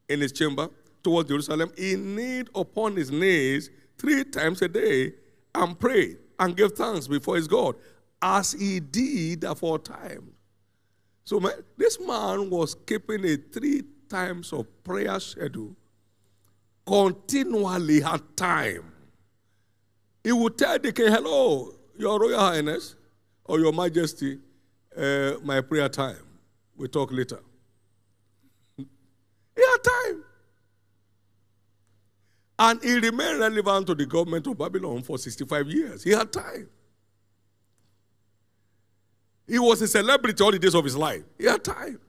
in 0.07 0.21
his 0.21 0.31
chamber 0.31 0.69
towards 1.03 1.29
Jerusalem, 1.29 1.71
he 1.77 1.95
kneeled 1.95 2.49
upon 2.55 2.95
his 2.95 3.11
knees 3.11 3.69
three 3.99 4.23
times 4.23 4.63
a 4.63 4.67
day 4.67 5.13
and 5.53 5.79
prayed 5.79 6.17
and 6.39 6.57
gave 6.57 6.71
thanks 6.71 7.07
before 7.07 7.35
his 7.35 7.47
God 7.47 7.75
as 8.21 8.53
he 8.53 8.79
did 8.79 9.43
aforetime. 9.43 10.33
So 11.25 11.39
man, 11.39 11.53
this 11.77 11.99
man 11.99 12.49
was 12.49 12.73
keeping 12.73 13.23
a 13.23 13.37
three 13.37 13.83
times 14.09 14.51
of 14.51 14.65
prayer 14.83 15.19
schedule, 15.19 15.75
continually 16.85 18.01
had 18.01 18.21
time. 18.35 18.91
He 20.23 20.31
would 20.31 20.57
tell 20.57 20.77
the 20.79 20.91
king, 20.91 21.07
hello, 21.11 21.73
your 21.97 22.19
royal 22.19 22.39
highness 22.39 22.95
or 23.45 23.59
your 23.59 23.71
majesty, 23.71 24.39
uh, 24.97 25.33
my 25.43 25.61
prayer 25.61 25.89
time. 25.89 26.25
We 26.75 26.87
talk 26.87 27.11
later. 27.11 27.39
he 28.77 28.85
had 29.55 29.77
time. 29.83 30.23
And 32.61 32.83
he 32.83 32.99
remained 32.99 33.39
relevant 33.39 33.87
to 33.87 33.95
the 33.95 34.05
government 34.05 34.45
of 34.47 34.57
Babylon 34.57 35.01
for 35.01 35.17
65 35.17 35.67
years. 35.69 36.03
He 36.03 36.11
had 36.11 36.31
time. 36.31 36.69
He 39.47 39.57
was 39.57 39.81
a 39.81 39.87
celebrity 39.87 40.43
all 40.43 40.51
the 40.51 40.59
days 40.59 40.75
of 40.75 40.83
his 40.83 40.95
life. 40.95 41.23
He 41.37 41.45
had 41.45 41.63
time. 41.63 41.99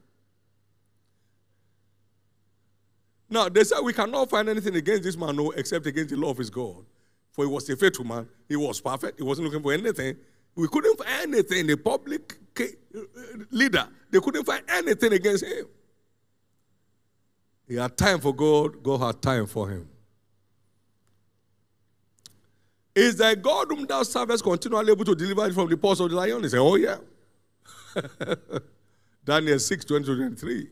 Now, 3.31 3.47
they 3.47 3.63
said 3.63 3.79
we 3.79 3.93
cannot 3.93 4.29
find 4.29 4.49
anything 4.49 4.75
against 4.75 5.03
this 5.03 5.15
man, 5.15 5.37
no, 5.37 5.51
except 5.51 5.85
against 5.85 6.09
the 6.09 6.17
law 6.17 6.31
of 6.31 6.37
his 6.37 6.49
God. 6.49 6.83
For 7.31 7.45
he 7.45 7.49
was 7.49 7.67
a 7.69 7.77
faithful 7.77 8.03
man. 8.03 8.27
He 8.49 8.57
was 8.57 8.81
perfect. 8.81 9.17
He 9.17 9.23
wasn't 9.23 9.45
looking 9.45 9.63
for 9.63 9.71
anything. 9.71 10.17
We 10.53 10.67
couldn't 10.67 10.97
find 10.97 11.33
anything. 11.33 11.65
The 11.65 11.77
public 11.77 12.37
uh, 12.59 12.63
leader, 13.49 13.87
they 14.11 14.19
couldn't 14.19 14.43
find 14.43 14.65
anything 14.69 15.13
against 15.13 15.45
him. 15.45 15.65
He 17.69 17.75
had 17.75 17.95
time 17.95 18.19
for 18.19 18.35
God. 18.35 18.83
God 18.83 18.99
had 18.99 19.21
time 19.21 19.47
for 19.47 19.69
him. 19.69 19.87
Is 22.93 23.15
that 23.15 23.41
God 23.41 23.67
whom 23.69 23.85
thou 23.85 24.03
servest 24.03 24.43
continually 24.43 24.91
able 24.91 25.05
to 25.05 25.15
deliver 25.15 25.47
you 25.47 25.53
from 25.53 25.69
the 25.69 25.77
paws 25.77 26.01
of 26.01 26.09
the 26.09 26.17
lion? 26.17 26.43
He 26.43 26.49
said, 26.49 26.59
Oh, 26.59 26.75
yeah. 26.75 26.97
Daniel 29.23 29.57
6, 29.57 29.85
20 29.85 30.05
23. 30.05 30.69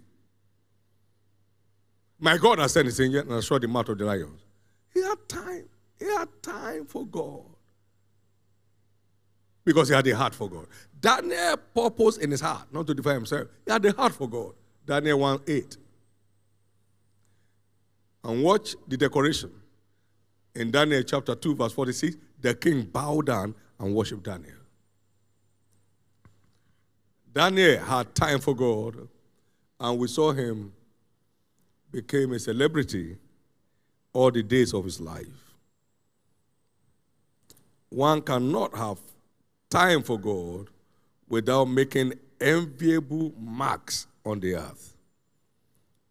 My 2.19 2.37
God 2.37 2.59
has 2.59 2.73
sent 2.73 2.85
his 2.85 2.99
angel 2.99 3.31
and 3.31 3.43
shot 3.43 3.61
the 3.61 3.67
mouth 3.67 3.87
of 3.89 3.97
the 3.97 4.05
lions. 4.05 4.41
He 4.93 5.01
had 5.01 5.17
time. 5.27 5.69
He 5.97 6.05
had 6.05 6.27
time 6.41 6.85
for 6.85 7.05
God. 7.05 7.45
Because 9.63 9.89
he 9.89 9.95
had 9.95 10.05
a 10.07 10.15
heart 10.15 10.35
for 10.35 10.49
God. 10.49 10.67
Daniel 10.99 11.57
purpose 11.73 12.17
in 12.17 12.31
his 12.31 12.41
heart, 12.41 12.67
not 12.71 12.87
to 12.87 12.93
define 12.93 13.15
himself. 13.15 13.47
He 13.65 13.71
had 13.71 13.85
a 13.85 13.93
heart 13.93 14.13
for 14.13 14.27
God. 14.27 14.53
Daniel 14.85 15.19
1 15.19 15.41
8. 15.47 15.77
And 18.25 18.43
watch 18.43 18.75
the 18.87 18.97
decoration. 18.97 19.51
In 20.55 20.71
Daniel 20.71 21.03
chapter 21.03 21.35
2, 21.35 21.55
verse 21.55 21.71
46, 21.71 22.17
the 22.41 22.53
king 22.53 22.83
bowed 22.83 23.27
down 23.27 23.55
and 23.79 23.95
worshiped 23.95 24.23
Daniel. 24.23 24.55
Daniel 27.31 27.79
had 27.79 28.13
time 28.15 28.39
for 28.39 28.55
God, 28.55 29.07
and 29.79 29.99
we 29.99 30.07
saw 30.07 30.31
him 30.33 30.73
became 31.91 32.33
a 32.33 32.39
celebrity 32.39 33.17
all 34.13 34.31
the 34.31 34.43
days 34.43 34.73
of 34.73 34.85
his 34.85 34.99
life. 34.99 35.55
One 37.89 38.21
cannot 38.21 38.75
have 38.75 38.99
time 39.69 40.03
for 40.03 40.19
God 40.19 40.69
without 41.27 41.65
making 41.65 42.13
enviable 42.39 43.33
marks 43.39 44.07
on 44.25 44.39
the 44.39 44.55
earth. 44.55 44.95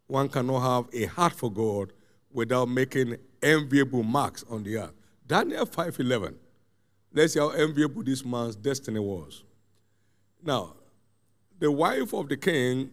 One 0.06 0.28
cannot 0.28 0.60
have 0.60 0.94
a 0.94 1.06
heart 1.06 1.34
for 1.34 1.50
God 1.50 1.92
without 2.32 2.68
making 2.68 3.16
enviable 3.42 4.02
marks 4.02 4.44
on 4.48 4.64
the 4.64 4.78
earth. 4.78 4.94
Daniel 5.26 5.66
5:11. 5.66 6.36
Let's 7.12 7.34
see 7.34 7.38
how 7.38 7.50
enviable 7.50 8.02
this 8.02 8.24
man's 8.24 8.56
destiny 8.56 9.00
was. 9.00 9.44
Now, 10.42 10.76
the 11.58 11.70
wife 11.70 12.12
of 12.12 12.28
the 12.28 12.36
king, 12.36 12.90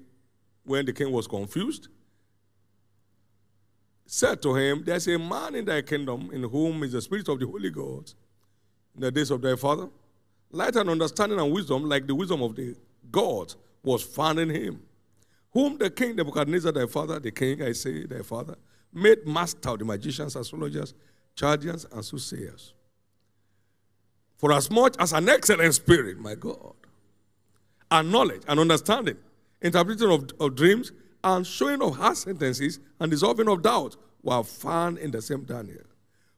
when 0.63 0.86
the 0.86 0.94
king 0.94 1.12
was 1.12 1.27
confused, 1.27 1.89
said 4.05 4.41
to 4.41 4.55
him, 4.55 4.83
There's 4.85 5.07
a 5.07 5.17
man 5.17 5.55
in 5.55 5.65
thy 5.65 5.81
kingdom 5.81 6.29
in 6.31 6.43
whom 6.43 6.83
is 6.83 6.91
the 6.91 7.01
spirit 7.01 7.27
of 7.29 7.39
the 7.39 7.47
Holy 7.47 7.69
Ghost 7.69 8.15
in 8.95 9.01
the 9.01 9.12
days 9.12 9.31
of 9.31 9.41
thy 9.41 9.55
father. 9.55 9.89
Light 10.51 10.75
and 10.75 10.89
understanding 10.89 11.39
and 11.39 11.51
wisdom, 11.51 11.89
like 11.89 12.07
the 12.07 12.15
wisdom 12.15 12.41
of 12.41 12.55
the 12.55 12.75
gods, 13.12 13.57
was 13.83 14.03
found 14.03 14.39
in 14.39 14.50
him. 14.50 14.81
Whom 15.51 15.77
the 15.77 15.89
king 15.89 16.15
Nebuchadnezzar, 16.15 16.71
thy 16.71 16.85
father, 16.85 17.19
the 17.19 17.31
king, 17.31 17.62
I 17.62 17.71
say, 17.71 18.05
thy 18.05 18.21
father, 18.21 18.55
made 18.93 19.25
master 19.25 19.69
of 19.69 19.79
the 19.79 19.85
magicians, 19.85 20.35
astrologers, 20.35 20.93
Chaldeans, 21.35 21.85
and 21.91 22.03
soothsayers. 22.03 22.74
For 24.38 24.53
as 24.53 24.69
much 24.69 24.95
as 25.00 25.13
an 25.13 25.27
excellent 25.29 25.74
spirit, 25.74 26.19
my 26.19 26.35
God, 26.35 26.74
and 27.91 28.12
knowledge 28.12 28.41
and 28.47 28.59
understanding, 28.59 29.17
interpreting 29.62 30.12
of, 30.12 30.29
of 30.39 30.55
dreams, 30.55 30.91
and 31.25 31.46
showing 31.46 31.82
of 31.82 31.98
hard 31.98 32.15
sentences 32.15 32.79
and 33.00 33.10
dissolving 33.10 33.50
of 33.50 33.63
doubt 33.63 33.98
were 34.22 34.44
found 34.44 35.00
in 35.00 35.10
the 35.10 35.22
same 35.22 35.44
Daniel, 35.44 35.84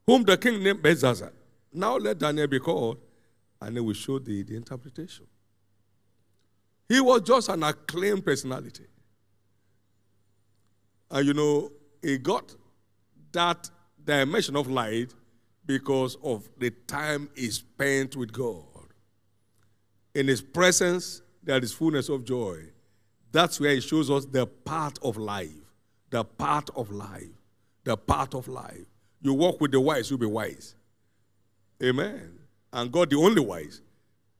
whom 0.05 0.23
the 0.23 0.37
king 0.37 0.63
named 0.63 0.81
Belteshazzar. 0.81 1.31
Now 1.73 1.97
let 1.97 2.17
Daniel 2.17 2.47
be 2.47 2.59
called, 2.59 2.97
and 3.61 3.75
he 3.75 3.81
will 3.81 3.93
show 3.93 4.17
thee 4.17 4.43
the 4.43 4.55
interpretation. 4.55 5.27
He 6.87 7.01
was 7.01 7.21
just 7.21 7.49
an 7.49 7.63
acclaimed 7.63 8.23
personality. 8.23 8.85
And 11.11 11.27
you 11.27 11.33
know, 11.33 11.69
he 12.01 12.17
got 12.17 12.55
that 13.33 13.69
dimension 14.05 14.55
of 14.55 14.69
light 14.69 15.13
because 15.65 16.15
of 16.23 16.47
the 16.57 16.69
time 16.69 17.29
he 17.35 17.49
spent 17.51 18.15
with 18.15 18.31
God. 18.31 18.63
In 20.15 20.29
his 20.29 20.41
presence, 20.41 21.21
there 21.43 21.59
is 21.59 21.73
fullness 21.73 22.07
of 22.07 22.23
joy. 22.23 22.67
That's 23.37 23.59
where 23.59 23.75
he 23.75 23.81
shows 23.81 24.09
us 24.09 24.25
the 24.25 24.47
path 24.47 24.95
of 25.03 25.15
life. 25.15 25.51
The 26.09 26.23
path 26.25 26.71
of 26.75 26.89
life. 26.89 27.29
The 27.83 27.95
path 27.95 28.33
of 28.33 28.47
life. 28.47 28.87
You 29.21 29.35
walk 29.35 29.61
with 29.61 29.73
the 29.73 29.79
wise, 29.79 30.09
you'll 30.09 30.17
be 30.17 30.25
wise. 30.25 30.73
Amen. 31.83 32.39
And 32.73 32.91
God, 32.91 33.11
the 33.11 33.17
only 33.17 33.39
wise, 33.39 33.83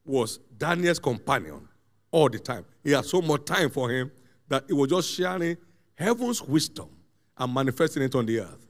was 0.04 0.39
Daniel's 0.58 0.98
companion 0.98 1.68
all 2.10 2.27
the 2.27 2.39
time. 2.39 2.66
He 2.84 2.89
had 2.89 3.06
so 3.06 3.22
much 3.22 3.46
time 3.46 3.70
for 3.70 3.92
him 3.92 4.12
that 4.48 4.63
he 4.66 4.74
was 4.74 4.89
just 4.89 5.13
sharing 5.13 5.58
heaven's 5.94 6.42
wisdom 6.42 6.89
and 7.38 7.54
manifesting 7.54 8.01
it 8.01 8.16
on 8.16 8.25
the 8.25 8.39
earth. 8.39 8.66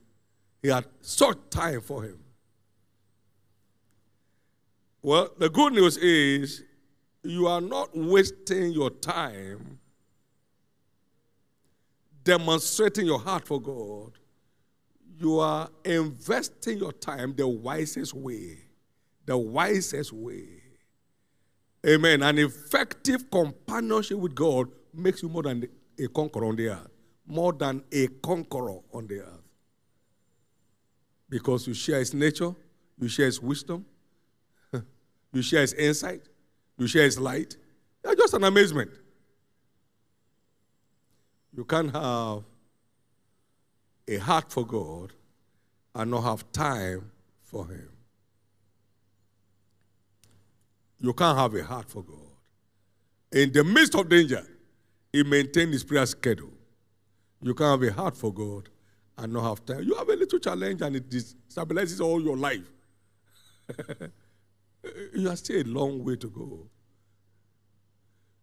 He 0.61 0.67
had 0.67 0.87
such 0.99 1.37
time 1.49 1.79
for 1.79 2.03
him. 2.03 2.19
Well, 5.01 5.29
the 5.37 5.49
good 5.49 5.71
news 5.71 5.95
is 5.95 6.63
you 7.23 7.47
are 7.47 7.61
not 7.61 7.97
wasting 7.97 8.73
your 8.73 8.89
time 8.89 9.79
demonstrating 12.27 13.05
your 13.05 13.19
heart 13.19 13.47
for 13.47 13.61
God. 13.61 14.11
You 15.17 15.39
are 15.39 15.69
investing 15.85 16.77
your 16.77 16.91
time 16.91 17.33
the 17.33 17.47
wisest 17.47 18.13
way. 18.13 18.57
The 19.25 19.37
wisest 19.37 20.11
way. 20.11 20.61
Amen. 21.87 22.21
An 22.23 22.37
effective 22.37 23.31
companionship 23.31 24.17
with 24.17 24.35
God 24.35 24.67
makes 24.93 25.23
you 25.23 25.29
more 25.29 25.43
than 25.43 25.69
a 25.97 26.07
conqueror 26.09 26.47
on 26.47 26.57
the 26.57 26.67
earth. 26.67 26.89
More 27.25 27.53
than 27.53 27.81
a 27.93 28.07
conqueror 28.07 28.79
on 28.93 29.07
the 29.07 29.21
earth. 29.21 29.43
Because 31.29 31.65
you 31.65 31.73
share 31.73 31.99
his 31.99 32.13
nature, 32.13 32.53
you 32.99 33.07
share 33.07 33.27
his 33.27 33.41
wisdom, 33.41 33.85
you 35.31 35.41
share 35.41 35.61
his 35.61 35.73
insight, 35.73 36.27
you 36.77 36.87
share 36.87 37.03
his 37.03 37.17
light. 37.17 37.55
You're 38.03 38.15
just 38.15 38.33
an 38.33 38.43
amazement. 38.43 38.91
You 41.57 41.65
can't 41.65 41.91
have 41.91 42.43
a 44.07 44.17
heart 44.17 44.51
for 44.51 44.63
God 44.63 45.11
and 45.95 46.11
not 46.11 46.21
have 46.21 46.51
time 46.51 47.09
for 47.41 47.65
him. 47.65 47.89
You 50.99 51.13
can't 51.13 51.35
have 51.35 51.55
a 51.55 51.63
heart 51.63 51.89
for 51.89 52.03
God. 52.03 52.15
In 53.31 53.51
the 53.51 53.63
midst 53.63 53.95
of 53.95 54.07
danger, 54.07 54.45
he 55.11 55.23
maintained 55.23 55.73
his 55.73 55.83
prayer 55.83 56.05
schedule. 56.05 56.53
You 57.41 57.55
can't 57.55 57.81
have 57.81 57.89
a 57.89 57.91
heart 57.91 58.15
for 58.15 58.31
God 58.31 58.69
and 59.17 59.33
not 59.33 59.49
have 59.49 59.65
time. 59.65 59.81
You 59.81 59.95
have 59.95 60.09
a 60.09 60.15
little 60.15 60.37
challenge 60.37 60.83
and 60.83 60.95
it 60.95 61.09
stabilizes 61.09 61.99
all 62.05 62.21
your 62.21 62.37
life. 62.37 62.71
you 65.15 65.27
are 65.27 65.35
still 65.35 65.63
a 65.63 65.65
long 65.65 66.03
way 66.03 66.17
to 66.17 66.29
go. 66.29 66.67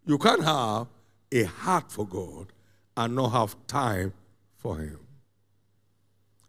You 0.04 0.18
can't 0.18 0.42
have 0.42 0.88
a 1.30 1.44
heart 1.44 1.92
for 1.92 2.08
God 2.08 2.53
and 2.96 3.14
not 3.14 3.28
have 3.30 3.56
time 3.66 4.12
for 4.56 4.76
Him. 4.76 4.98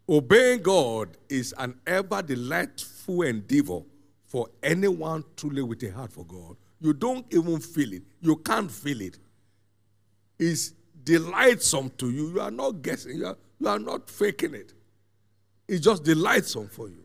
Obeying 0.07 0.61
God 0.61 1.17
is 1.29 1.53
an 1.57 1.79
ever 1.87 2.21
delightful 2.21 3.23
endeavor 3.23 3.81
for 4.25 4.47
anyone 4.61 5.23
truly 5.35 5.63
with 5.63 5.81
a 5.83 5.91
heart 5.91 6.11
for 6.11 6.25
God. 6.25 6.57
You 6.79 6.93
don't 6.93 7.25
even 7.33 7.59
feel 7.59 7.93
it. 7.93 8.03
You 8.21 8.35
can't 8.35 8.69
feel 8.69 9.01
it. 9.01 9.17
It's 10.37 10.73
delightsome 11.03 11.91
to 11.97 12.11
you. 12.11 12.33
You 12.33 12.41
are 12.41 12.51
not 12.51 12.81
guessing. 12.81 13.17
You 13.17 13.27
are, 13.27 13.37
you 13.59 13.67
are 13.67 13.79
not 13.79 14.09
faking 14.09 14.53
it. 14.53 14.73
It's 15.67 15.83
just 15.83 16.03
delightsome 16.03 16.67
for 16.67 16.89
you. 16.89 17.03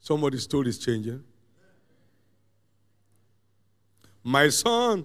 Somebody's 0.00 0.42
story 0.42 0.68
is 0.68 0.78
changing. 0.78 1.22
My 4.24 4.48
son, 4.48 5.04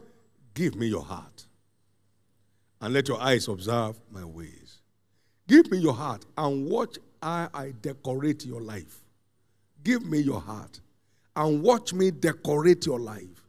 give 0.53 0.75
me 0.75 0.87
your 0.87 1.03
heart 1.03 1.45
and 2.81 2.93
let 2.93 3.07
your 3.07 3.19
eyes 3.21 3.47
observe 3.47 3.99
my 4.11 4.23
ways. 4.23 4.79
Give 5.47 5.69
me 5.71 5.79
your 5.79 5.93
heart 5.93 6.25
and 6.37 6.69
watch 6.69 6.97
how 7.21 7.49
I 7.53 7.73
decorate 7.81 8.45
your 8.45 8.61
life. 8.61 8.99
Give 9.83 10.05
me 10.05 10.19
your 10.19 10.41
heart 10.41 10.79
and 11.35 11.63
watch 11.63 11.93
me 11.93 12.11
decorate 12.11 12.85
your 12.85 12.99
life. 12.99 13.43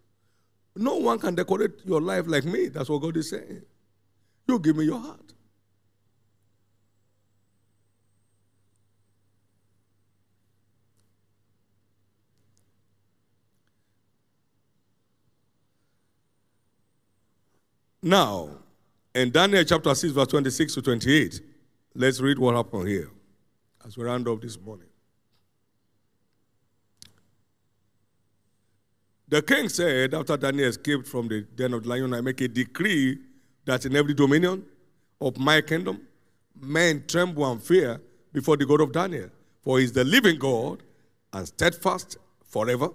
No 0.77 0.97
one 0.97 1.19
can 1.19 1.35
decorate 1.35 1.85
your 1.85 2.01
life 2.01 2.25
like 2.27 2.45
me. 2.45 2.69
That's 2.69 2.89
what 2.89 3.03
God 3.03 3.17
is 3.17 3.31
saying. 3.31 3.63
You 4.47 4.59
give 4.59 4.77
me 4.77 4.85
your 4.85 5.01
heart. 5.01 5.35
Now, 18.09 18.49
in 19.15 19.31
Daniel 19.31 19.63
chapter 19.65 19.95
6, 19.95 20.15
verse 20.15 20.29
26 20.29 20.75
to 20.77 20.81
28, 20.81 21.43
let's 21.95 22.21
read 22.21 22.39
what 22.39 22.55
happened 22.55 22.89
here 22.89 23.11
as 23.87 23.99
we 23.99 24.05
round 24.05 24.27
up 24.27 24.41
this 24.41 24.59
morning. 24.59 24.87
The 29.29 29.43
king 29.43 29.69
said, 29.69 30.15
after 30.15 30.39
Daniel 30.39 30.71
escaped 30.71 31.07
from 31.07 31.29
the 31.29 31.43
den 31.43 31.75
of 31.75 31.83
the 31.83 31.89
lion, 31.91 32.15
I 32.15 32.23
make 32.23 32.41
a 32.41 32.49
decree 32.49 33.19
that 33.67 33.85
in 33.85 33.95
every 33.95 34.15
dominion 34.15 34.65
of 35.21 35.37
my 35.37 35.61
kingdom, 35.61 36.01
men 36.59 37.05
tremble 37.07 37.53
and 37.53 37.63
fear 37.63 38.01
before 38.33 38.57
the 38.57 38.65
God 38.65 38.81
of 38.81 38.91
Daniel. 38.91 39.29
For 39.61 39.81
he 39.81 39.85
is 39.85 39.93
the 39.93 40.05
living 40.05 40.39
God 40.39 40.83
and 41.35 41.47
steadfast 41.47 42.17
forever, 42.43 42.89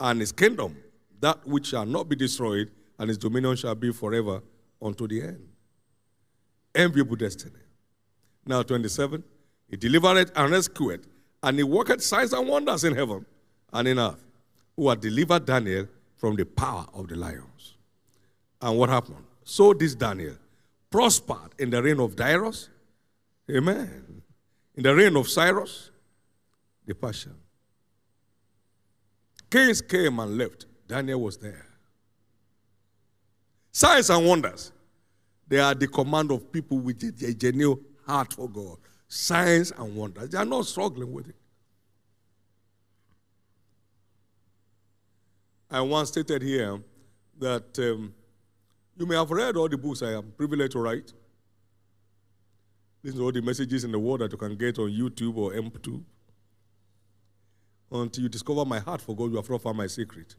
and 0.00 0.18
his 0.18 0.32
kingdom, 0.32 0.78
that 1.20 1.46
which 1.46 1.66
shall 1.66 1.84
not 1.84 2.08
be 2.08 2.16
destroyed, 2.16 2.70
and 2.98 3.08
his 3.08 3.18
dominion 3.18 3.56
shall 3.56 3.74
be 3.74 3.92
forever 3.92 4.42
unto 4.80 5.06
the 5.06 5.22
end. 5.22 5.48
Enviable 6.74 7.16
destiny. 7.16 7.60
Now, 8.46 8.62
27. 8.62 9.22
He 9.68 9.76
delivered 9.76 10.30
and 10.36 10.52
rescued, 10.52 11.06
and 11.42 11.58
he 11.58 11.64
worked 11.64 12.00
signs 12.02 12.32
and 12.32 12.48
wonders 12.48 12.84
in 12.84 12.94
heaven 12.94 13.26
and 13.72 13.88
in 13.88 13.98
earth, 13.98 14.24
who 14.76 14.88
had 14.88 15.00
delivered 15.00 15.44
Daniel 15.44 15.88
from 16.16 16.36
the 16.36 16.44
power 16.44 16.86
of 16.94 17.08
the 17.08 17.16
lions. 17.16 17.74
And 18.60 18.78
what 18.78 18.88
happened? 18.88 19.24
So 19.44 19.74
this 19.74 19.94
Daniel 19.94 20.36
prospered 20.90 21.52
in 21.58 21.70
the 21.70 21.82
reign 21.82 22.00
of 22.00 22.16
Darius. 22.16 22.68
Amen. 23.50 24.22
In 24.74 24.82
the 24.82 24.94
reign 24.94 25.16
of 25.16 25.28
Cyrus, 25.28 25.90
the 26.86 26.94
Persian. 26.94 27.34
Kings 29.50 29.80
came 29.80 30.18
and 30.18 30.38
left. 30.38 30.66
Daniel 30.86 31.20
was 31.20 31.36
there. 31.38 31.65
Signs 33.76 34.08
and 34.08 34.26
wonders. 34.26 34.72
They 35.46 35.58
are 35.58 35.74
the 35.74 35.86
command 35.86 36.30
of 36.30 36.50
people 36.50 36.78
with 36.78 37.02
a 37.02 37.34
genuine 37.34 37.78
heart 38.06 38.32
for 38.32 38.48
God. 38.48 38.78
Signs 39.06 39.70
and 39.70 39.94
wonders. 39.94 40.30
They 40.30 40.38
are 40.38 40.46
not 40.46 40.64
struggling 40.64 41.12
with 41.12 41.28
it. 41.28 41.34
I 45.70 45.82
once 45.82 46.08
stated 46.08 46.40
here 46.40 46.80
that 47.38 47.78
um, 47.78 48.14
you 48.96 49.04
may 49.04 49.14
have 49.14 49.30
read 49.30 49.58
all 49.58 49.68
the 49.68 49.76
books 49.76 50.00
I 50.00 50.12
am 50.12 50.32
privileged 50.34 50.72
to 50.72 50.78
write. 50.78 51.12
These 53.02 53.18
are 53.18 53.24
all 53.24 53.32
the 53.32 53.42
messages 53.42 53.84
in 53.84 53.92
the 53.92 53.98
world 53.98 54.20
that 54.20 54.32
you 54.32 54.38
can 54.38 54.56
get 54.56 54.78
on 54.78 54.88
YouTube 54.88 55.36
or 55.36 55.52
M2. 55.52 56.02
Until 57.92 58.22
you 58.22 58.30
discover 58.30 58.64
my 58.64 58.78
heart 58.78 59.02
for 59.02 59.14
God, 59.14 59.32
you 59.32 59.36
have 59.36 59.50
not 59.50 59.60
found 59.60 59.76
my 59.76 59.86
secret. 59.86 60.34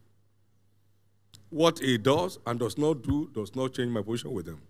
What 1.49 1.79
he 1.79 1.97
does 1.97 2.39
and 2.45 2.59
does 2.59 2.77
not 2.77 3.01
do 3.03 3.29
does 3.33 3.55
not 3.55 3.73
change 3.73 3.91
my 3.91 4.01
position 4.01 4.31
with 4.31 4.47
him. 4.47 4.61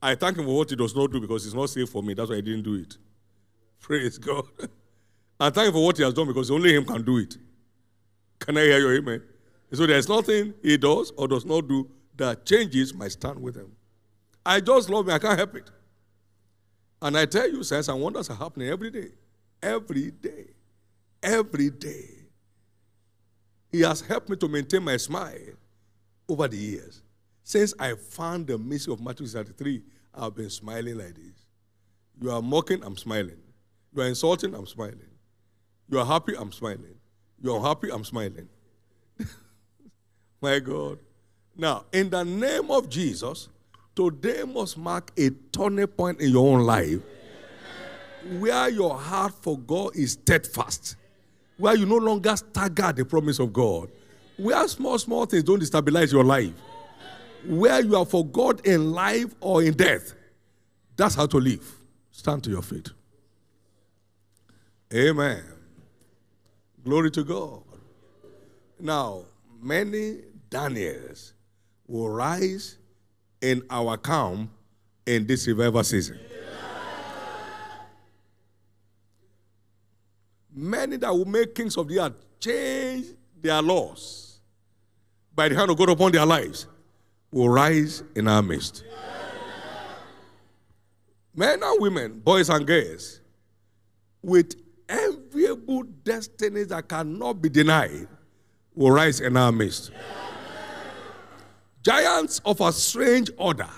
I 0.00 0.14
thank 0.14 0.38
him 0.38 0.44
for 0.44 0.56
what 0.56 0.70
he 0.70 0.76
does 0.76 0.94
not 0.94 1.10
do 1.10 1.20
because 1.20 1.44
it's 1.44 1.54
not 1.54 1.70
safe 1.70 1.88
for 1.88 2.02
me. 2.02 2.14
That's 2.14 2.30
why 2.30 2.36
I 2.36 2.40
didn't 2.40 2.62
do 2.62 2.74
it. 2.74 2.96
Praise 3.80 4.18
God. 4.18 4.44
I 5.40 5.50
thank 5.50 5.68
him 5.68 5.72
for 5.74 5.84
what 5.84 5.96
he 5.96 6.04
has 6.04 6.14
done 6.14 6.28
because 6.28 6.50
only 6.50 6.74
him 6.74 6.84
can 6.84 7.02
do 7.02 7.18
it. 7.18 7.36
Can 8.38 8.56
I 8.56 8.62
hear 8.62 8.78
your 8.78 8.94
amen? 8.96 9.22
So 9.72 9.86
there's 9.86 10.08
nothing 10.08 10.54
he 10.62 10.76
does 10.76 11.12
or 11.16 11.28
does 11.28 11.44
not 11.44 11.68
do 11.68 11.90
that 12.18 12.44
changes 12.44 12.92
my 12.92 13.08
stand 13.08 13.40
with 13.40 13.56
Him. 13.56 13.72
I 14.44 14.60
just 14.60 14.90
love 14.90 15.08
Him. 15.08 15.14
I 15.14 15.18
can't 15.18 15.38
help 15.38 15.56
it. 15.56 15.70
And 17.00 17.16
I 17.16 17.24
tell 17.26 17.48
you, 17.48 17.62
signs 17.62 17.88
and 17.88 18.00
wonders 18.00 18.28
are 18.28 18.36
happening 18.36 18.68
every 18.68 18.90
day. 18.90 19.08
Every 19.62 20.10
day. 20.10 20.48
Every 21.22 21.70
day. 21.70 22.17
He 23.70 23.80
has 23.82 24.00
helped 24.00 24.28
me 24.28 24.36
to 24.36 24.48
maintain 24.48 24.82
my 24.82 24.96
smile 24.96 25.54
over 26.28 26.48
the 26.48 26.56
years. 26.56 27.02
Since 27.42 27.74
I 27.78 27.94
found 27.94 28.46
the 28.46 28.58
mystery 28.58 28.92
of 28.94 29.00
Matthew 29.00 29.26
33, 29.26 29.82
I've 30.14 30.34
been 30.34 30.50
smiling 30.50 30.98
like 30.98 31.14
this. 31.14 31.46
You 32.20 32.30
are 32.30 32.42
mocking, 32.42 32.82
I'm 32.82 32.96
smiling. 32.96 33.38
You 33.94 34.02
are 34.02 34.06
insulting, 34.06 34.54
I'm 34.54 34.66
smiling. 34.66 35.00
You 35.88 35.98
are 35.98 36.06
happy, 36.06 36.34
I'm 36.36 36.52
smiling. 36.52 36.96
You 37.40 37.54
are 37.54 37.60
happy, 37.60 37.90
I'm 37.90 38.04
smiling. 38.04 38.48
My 40.40 40.58
God. 40.58 40.98
Now, 41.56 41.86
in 41.92 42.10
the 42.10 42.24
name 42.24 42.70
of 42.70 42.88
Jesus, 42.88 43.48
today 43.94 44.44
must 44.44 44.76
mark 44.76 45.10
a 45.16 45.30
turning 45.52 45.86
point 45.86 46.20
in 46.20 46.30
your 46.30 46.54
own 46.54 46.64
life 46.64 47.00
where 48.38 48.68
your 48.68 48.96
heart 48.96 49.32
for 49.40 49.58
God 49.58 49.96
is 49.96 50.12
steadfast, 50.12 50.96
where 51.58 51.74
you 51.74 51.84
no 51.84 51.96
longer 51.96 52.36
stagger 52.36 52.92
the 52.92 53.04
promise 53.04 53.38
of 53.38 53.52
God, 53.52 53.90
where 54.36 54.66
small, 54.68 54.98
small 54.98 55.26
things 55.26 55.42
don't 55.42 55.60
destabilize 55.60 56.12
your 56.12 56.24
life, 56.24 56.52
where 57.46 57.80
you 57.84 57.96
are 57.96 58.06
for 58.06 58.24
God 58.24 58.66
in 58.66 58.92
life 58.92 59.34
or 59.40 59.62
in 59.62 59.74
death. 59.74 60.14
That's 60.96 61.14
how 61.14 61.26
to 61.26 61.36
live. 61.38 61.76
Stand 62.10 62.44
to 62.44 62.50
your 62.50 62.62
feet. 62.62 62.90
Amen. 64.94 65.42
Glory 66.84 67.10
to 67.10 67.24
God. 67.24 67.62
Now, 68.80 69.24
many 69.60 70.18
Daniels 70.48 71.34
will 71.86 72.08
rise 72.08 72.78
in 73.40 73.62
our 73.70 73.96
camp 73.96 74.50
in 75.06 75.26
this 75.26 75.46
revival 75.46 75.84
season. 75.84 76.18
Many 80.58 80.96
that 80.96 81.14
will 81.14 81.24
make 81.24 81.54
kings 81.54 81.76
of 81.76 81.86
the 81.86 82.00
earth 82.00 82.14
change 82.40 83.06
their 83.40 83.62
laws 83.62 84.40
by 85.32 85.48
the 85.48 85.54
hand 85.54 85.70
of 85.70 85.78
God 85.78 85.90
upon 85.90 86.10
their 86.10 86.26
lives 86.26 86.66
will 87.30 87.48
rise 87.48 88.02
in 88.16 88.26
our 88.26 88.42
midst. 88.42 88.82
Men 91.32 91.62
and 91.62 91.80
women, 91.80 92.18
boys 92.18 92.50
and 92.50 92.66
girls, 92.66 93.20
with 94.20 94.56
enviable 94.88 95.84
destinies 96.02 96.66
that 96.66 96.88
cannot 96.88 97.40
be 97.40 97.48
denied, 97.48 98.08
will 98.74 98.90
rise 98.90 99.20
in 99.20 99.36
our 99.36 99.52
midst. 99.52 99.92
Giants 101.84 102.40
of 102.44 102.60
a 102.60 102.72
strange 102.72 103.30
order 103.36 103.70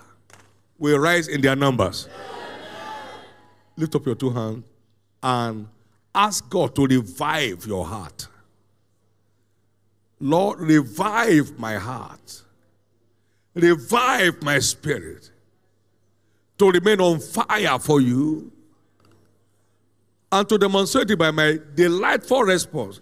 will 0.79 0.99
rise 0.99 1.29
in 1.29 1.43
their 1.43 1.57
numbers. 1.57 2.09
Lift 3.77 3.95
up 3.97 4.07
your 4.07 4.15
two 4.15 4.31
hands 4.31 4.65
and 5.23 5.69
ask 6.15 6.49
God 6.49 6.75
to 6.77 6.87
revive 6.87 7.67
your 7.67 7.87
heart. 7.87 8.29
Lord, 10.21 10.61
revive 10.61 11.59
my 11.59 11.77
heart. 11.77 12.43
Revive 13.55 14.43
my 14.43 14.59
spirit 14.59 15.31
to 16.59 16.71
remain 16.71 17.01
on 17.01 17.19
fire 17.19 17.79
for 17.79 18.01
you 18.01 18.53
and 20.31 20.49
to 20.49 20.59
demonstrate 20.59 21.11
it 21.11 21.19
by 21.19 21.31
my 21.31 21.59
delightful 21.75 22.43
response, 22.43 23.01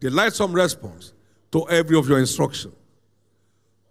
delightsome 0.00 0.52
response 0.52 1.12
to 1.52 1.66
every 1.68 1.96
of 1.96 2.08
your 2.08 2.18
instruction. 2.18 2.72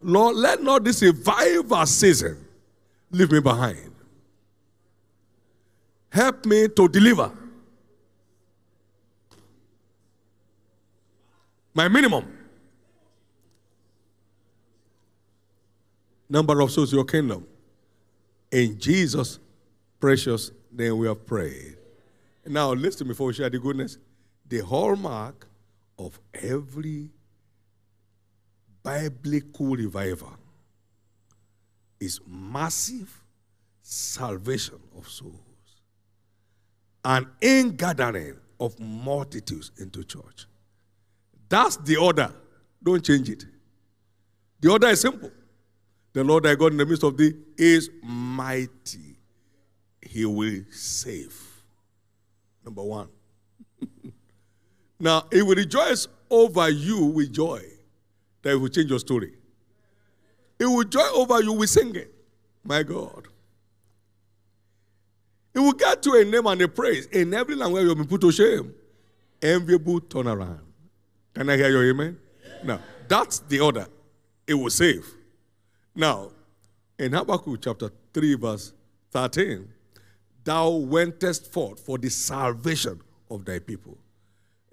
Lord, 0.01 0.35
let 0.35 0.61
not 0.61 0.83
this 0.83 1.01
revival 1.01 1.85
season 1.85 2.37
leave 3.09 3.31
me 3.31 3.39
behind. 3.39 3.91
Help 6.09 6.45
me 6.45 6.67
to 6.67 6.87
deliver 6.87 7.31
my 11.75 11.87
minimum 11.89 12.25
number 16.29 16.59
of 16.61 16.71
souls 16.71 16.91
your 16.91 17.05
kingdom. 17.05 17.45
In 18.51 18.79
Jesus' 18.79 19.39
precious 19.99 20.51
name 20.71 20.97
we 20.97 21.07
have 21.07 21.25
prayed. 21.25 21.77
Now 22.47 22.71
listen 22.73 23.07
before 23.07 23.27
we 23.27 23.33
share 23.33 23.49
the 23.49 23.59
goodness. 23.59 23.97
The 24.47 24.59
hallmark 24.59 25.47
of 25.99 26.19
every 26.33 27.09
biblical 28.83 29.75
revival 29.75 30.37
is 31.99 32.19
massive 32.27 33.21
salvation 33.81 34.79
of 34.97 35.07
souls 35.09 35.33
and 37.03 37.27
ingathering 37.41 38.37
of 38.59 38.79
multitudes 38.79 39.71
into 39.77 40.03
church. 40.03 40.47
That's 41.55 41.77
the 41.77 41.95
order. 41.95 42.33
Don't 42.83 43.01
change 43.01 43.29
it. 43.29 43.45
The 44.59 44.69
order 44.69 44.87
is 44.87 44.99
simple. 44.99 45.31
The 46.11 46.21
Lord 46.21 46.43
thy 46.43 46.53
God 46.55 46.73
in 46.73 46.77
the 46.77 46.85
midst 46.85 47.01
of 47.03 47.15
thee 47.15 47.31
is 47.57 47.89
mighty. 48.03 49.15
He 50.01 50.25
will 50.25 50.63
save. 50.69 51.33
Number 52.65 52.83
one. 52.83 53.07
now, 54.99 55.27
he 55.31 55.41
will 55.43 55.55
rejoice 55.55 56.09
over 56.29 56.69
you 56.69 57.05
with 57.05 57.31
joy 57.31 57.63
that 58.41 58.49
he 58.49 58.55
will 58.57 58.67
change 58.67 58.89
your 58.89 58.99
story. 58.99 59.31
He 60.59 60.65
will 60.65 60.83
joy 60.83 61.07
over 61.13 61.41
you 61.41 61.53
with 61.53 61.69
singing. 61.69 62.09
My 62.65 62.83
God. 62.83 63.29
It 65.53 65.59
will 65.59 65.71
get 65.71 66.03
to 66.03 66.15
a 66.15 66.25
name 66.25 66.47
and 66.47 66.61
a 66.63 66.67
praise 66.67 67.05
in 67.05 67.33
every 67.33 67.55
language 67.55 67.85
you've 67.85 67.97
been 67.97 68.07
put 68.07 68.19
to 68.19 68.31
shame. 68.33 68.73
Enviable 69.41 70.01
turnaround. 70.01 70.64
Can 71.35 71.49
I 71.49 71.57
hear 71.57 71.69
your 71.69 71.89
amen? 71.89 72.17
Now, 72.63 72.79
that's 73.07 73.39
the 73.39 73.59
order. 73.59 73.87
It 74.47 74.53
will 74.53 74.69
save. 74.69 75.05
Now, 75.93 76.31
in 76.97 77.11
Habakkuk 77.11 77.61
chapter 77.61 77.91
3, 78.13 78.35
verse 78.35 78.73
13, 79.11 79.67
thou 80.43 80.69
wentest 80.69 81.51
forth 81.51 81.79
for 81.85 81.97
the 81.97 82.09
salvation 82.09 83.01
of 83.29 83.43
thy 83.43 83.59
people. 83.59 83.97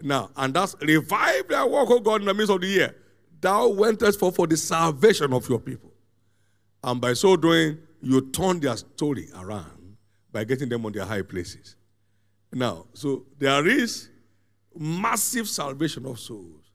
Now, 0.00 0.30
and 0.36 0.54
that's 0.54 0.76
revive 0.80 1.48
thy 1.48 1.64
work, 1.64 1.90
O 1.90 1.98
God, 2.00 2.20
in 2.20 2.26
the 2.26 2.34
midst 2.34 2.52
of 2.52 2.60
the 2.60 2.68
year. 2.68 2.94
Thou 3.40 3.68
wentest 3.68 4.20
forth 4.20 4.36
for 4.36 4.46
the 4.46 4.56
salvation 4.56 5.32
of 5.32 5.48
your 5.48 5.58
people. 5.58 5.92
And 6.84 7.00
by 7.00 7.14
so 7.14 7.36
doing, 7.36 7.78
you 8.00 8.30
turn 8.30 8.60
their 8.60 8.76
story 8.76 9.28
around 9.36 9.96
by 10.32 10.44
getting 10.44 10.68
them 10.68 10.86
on 10.86 10.92
their 10.92 11.04
high 11.04 11.22
places. 11.22 11.76
Now, 12.52 12.86
so 12.94 13.24
there 13.38 13.66
is 13.66 14.08
massive 14.78 15.48
salvation 15.48 16.06
of 16.06 16.18
souls. 16.18 16.70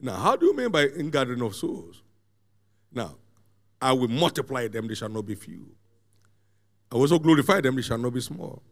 Now, 0.00 0.16
how 0.16 0.36
do 0.36 0.46
you 0.46 0.56
mean 0.56 0.70
by 0.70 0.86
ingathering 0.88 1.42
of 1.42 1.54
souls? 1.54 2.02
Now, 2.92 3.16
I 3.80 3.92
will 3.92 4.08
multiply 4.08 4.68
them, 4.68 4.88
they 4.88 4.94
shall 4.94 5.08
not 5.08 5.26
be 5.26 5.34
few. 5.34 5.66
I 6.90 6.96
will 6.96 7.02
also 7.02 7.18
glorify 7.18 7.60
them, 7.60 7.76
they 7.76 7.82
shall 7.82 7.98
not 7.98 8.14
be 8.14 8.20
small. 8.20 8.62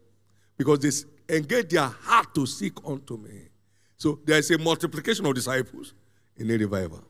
Because 0.57 0.79
they 1.27 1.35
engage 1.37 1.69
their 1.69 1.87
heart 1.87 2.33
to 2.35 2.45
seek 2.45 2.73
unto 2.85 3.17
me. 3.17 3.49
So 3.97 4.19
there 4.25 4.37
is 4.37 4.51
a 4.51 4.57
multiplication 4.57 5.25
of 5.25 5.35
disciples 5.35 5.93
in 6.37 6.49
a 6.49 6.57
revival. 6.57 7.03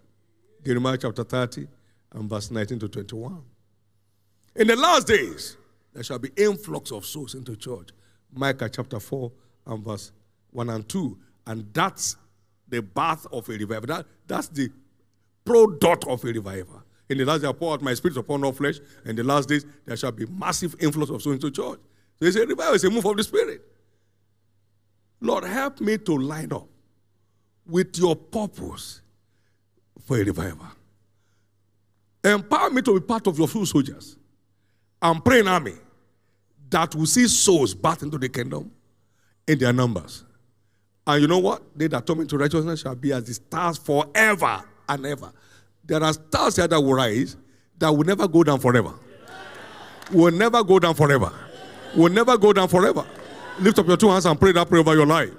Jeremiah 0.65 0.97
chapter 0.97 1.23
30 1.23 1.67
and 2.13 2.29
verse 2.29 2.51
19 2.51 2.79
to 2.79 2.87
21. 2.87 3.41
In 4.55 4.67
the 4.67 4.75
last 4.75 5.07
days, 5.07 5.57
there 5.93 6.03
shall 6.03 6.19
be 6.19 6.29
influx 6.37 6.91
of 6.91 7.05
souls 7.05 7.35
into 7.35 7.55
church. 7.55 7.89
Micah 8.33 8.69
chapter 8.69 8.99
4 8.99 9.31
and 9.67 9.83
verse 9.83 10.11
1 10.51 10.69
and 10.69 10.87
2. 10.87 11.17
And 11.45 11.73
that's 11.73 12.15
the 12.67 12.81
birth 12.81 13.27
of 13.31 13.47
a 13.49 13.53
revival. 13.53 13.87
That, 13.87 14.05
that's 14.27 14.47
the 14.47 14.69
product 15.45 16.05
of 16.07 16.23
a 16.23 16.27
revival. 16.27 16.83
In 17.09 17.17
the 17.17 17.25
last 17.25 17.41
day, 17.41 17.47
I 17.47 17.51
pour 17.51 17.73
out 17.73 17.81
my 17.81 17.93
spirit 17.93 18.17
upon 18.17 18.43
all 18.43 18.53
flesh. 18.53 18.79
In 19.05 19.15
the 19.15 19.23
last 19.23 19.49
days, 19.49 19.65
there 19.85 19.97
shall 19.97 20.11
be 20.11 20.25
massive 20.25 20.75
influx 20.79 21.11
of 21.11 21.21
souls 21.21 21.35
into 21.35 21.51
church. 21.51 21.79
So 22.19 22.25
it's 22.25 22.37
a 22.37 22.45
revival, 22.45 22.75
it's 22.75 22.83
a 22.83 22.89
move 22.89 23.05
of 23.05 23.17
the 23.17 23.23
Spirit. 23.23 23.61
Lord, 25.19 25.43
help 25.43 25.79
me 25.81 25.97
to 25.97 26.17
line 26.17 26.51
up 26.51 26.67
with 27.65 27.97
your 27.97 28.15
purpose 28.15 29.01
for 30.05 30.17
a 30.17 30.23
revival. 30.23 30.67
Empower 32.23 32.69
me 32.69 32.81
to 32.81 32.93
be 32.93 33.05
part 33.05 33.27
of 33.27 33.37
your 33.37 33.47
few 33.47 33.65
soldiers 33.65 34.17
and 35.01 35.23
pray 35.23 35.41
an 35.41 35.47
army 35.47 35.73
that 36.69 36.95
will 36.95 37.05
see 37.05 37.27
souls 37.27 37.75
birthed 37.75 38.03
into 38.03 38.17
the 38.17 38.29
kingdom 38.29 38.71
in 39.47 39.59
their 39.59 39.73
numbers. 39.73 40.23
And 41.05 41.21
you 41.21 41.27
know 41.27 41.39
what? 41.39 41.61
They 41.75 41.87
that 41.87 42.05
come 42.05 42.21
into 42.21 42.37
righteousness 42.37 42.81
shall 42.81 42.95
be 42.95 43.11
as 43.11 43.25
the 43.25 43.33
stars 43.33 43.77
forever 43.77 44.63
and 44.87 45.05
ever. 45.05 45.31
There 45.83 46.01
are 46.01 46.13
stars 46.13 46.55
here 46.55 46.67
that 46.67 46.79
will 46.79 46.93
rise 46.93 47.35
that 47.79 47.91
will 47.91 48.05
never 48.05 48.27
go 48.27 48.43
down 48.43 48.59
forever. 48.59 48.93
Will 50.11 50.31
never 50.31 50.63
go 50.63 50.79
down 50.79 50.95
forever. 50.95 51.31
Will 51.95 52.09
never 52.09 52.37
go 52.37 52.53
down 52.53 52.67
forever. 52.67 53.05
Lift 53.59 53.79
up 53.79 53.87
your 53.87 53.97
two 53.97 54.09
hands 54.09 54.25
and 54.25 54.39
pray 54.39 54.51
that 54.53 54.67
prayer 54.67 54.79
over 54.79 54.95
your 54.95 55.05
life. 55.05 55.31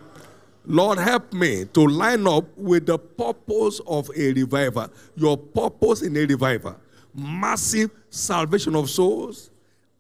Lord, 0.67 0.99
help 0.99 1.33
me 1.33 1.65
to 1.67 1.87
line 1.87 2.27
up 2.27 2.45
with 2.57 2.87
the 2.87 2.99
purpose 2.99 3.81
of 3.87 4.11
a 4.17 4.33
revival. 4.33 4.89
Your 5.17 5.37
purpose 5.37 6.03
in 6.03 6.17
a 6.17 6.25
revival 6.25 6.77
massive 7.15 7.91
salvation 8.11 8.75
of 8.75 8.91
souls, 8.91 9.51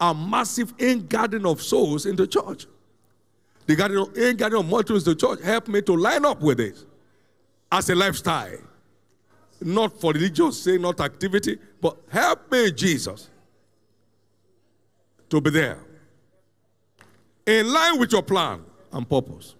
a 0.00 0.12
massive 0.14 0.74
ingathering 0.78 1.46
of 1.46 1.62
souls 1.62 2.06
in 2.06 2.16
the 2.16 2.26
church. 2.26 2.66
The 3.66 3.76
gathering, 3.76 4.06
ingathering 4.16 4.60
of 4.60 4.68
multitudes 4.68 5.06
in 5.06 5.14
the 5.14 5.20
church 5.20 5.42
helped 5.42 5.68
me 5.68 5.80
to 5.82 5.96
line 5.96 6.24
up 6.24 6.40
with 6.40 6.60
it 6.60 6.84
as 7.72 7.88
a 7.90 7.94
lifestyle. 7.94 8.58
Not 9.60 9.98
for 10.00 10.12
religious 10.12 10.62
sake, 10.62 10.80
not 10.80 11.00
activity, 11.00 11.58
but 11.80 11.96
help 12.10 12.50
me, 12.52 12.70
Jesus, 12.72 13.30
to 15.30 15.40
be 15.40 15.50
there. 15.50 15.78
In 17.46 17.72
line 17.72 17.98
with 17.98 18.12
your 18.12 18.22
plan 18.22 18.62
and 18.92 19.08
purpose. 19.08 19.54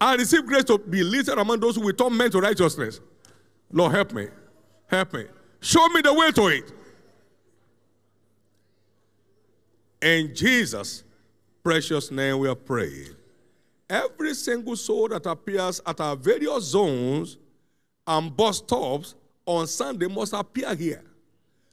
I 0.00 0.14
receive 0.14 0.46
grace 0.46 0.64
to 0.64 0.78
be 0.78 1.02
listed 1.02 1.38
among 1.38 1.58
those 1.60 1.76
who 1.76 1.82
will 1.82 1.92
turn 1.92 2.16
men 2.16 2.30
to 2.30 2.40
righteousness. 2.40 3.00
Lord, 3.72 3.92
help 3.92 4.12
me. 4.12 4.28
Help 4.86 5.12
me. 5.12 5.24
Show 5.60 5.88
me 5.88 6.00
the 6.02 6.14
way 6.14 6.30
to 6.30 6.46
it. 6.48 6.72
In 10.00 10.34
Jesus' 10.34 11.02
precious 11.62 12.10
name, 12.10 12.38
we 12.38 12.48
are 12.48 12.54
praying. 12.54 13.14
Every 13.90 14.34
single 14.34 14.76
soul 14.76 15.08
that 15.08 15.26
appears 15.26 15.80
at 15.86 16.00
our 16.00 16.16
various 16.16 16.64
zones 16.64 17.38
and 18.06 18.36
bus 18.36 18.58
stops 18.58 19.14
on 19.46 19.66
Sunday 19.66 20.06
must 20.06 20.32
appear 20.32 20.74
here. 20.74 21.04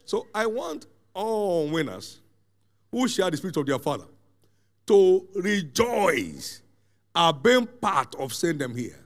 So 0.06 0.28
I 0.34 0.46
want 0.46 0.86
all 1.14 1.68
winners 1.68 2.22
who 2.92 3.08
share 3.08 3.30
the 3.30 3.38
spirit 3.38 3.58
of 3.58 3.66
their 3.66 3.80
father 3.80 4.06
to 4.88 5.28
rejoice 5.36 6.62
at 7.16 7.32
being 7.44 7.66
part 7.66 8.16
of 8.16 8.34
sending 8.34 8.60
them 8.60 8.78
here. 8.78 9.00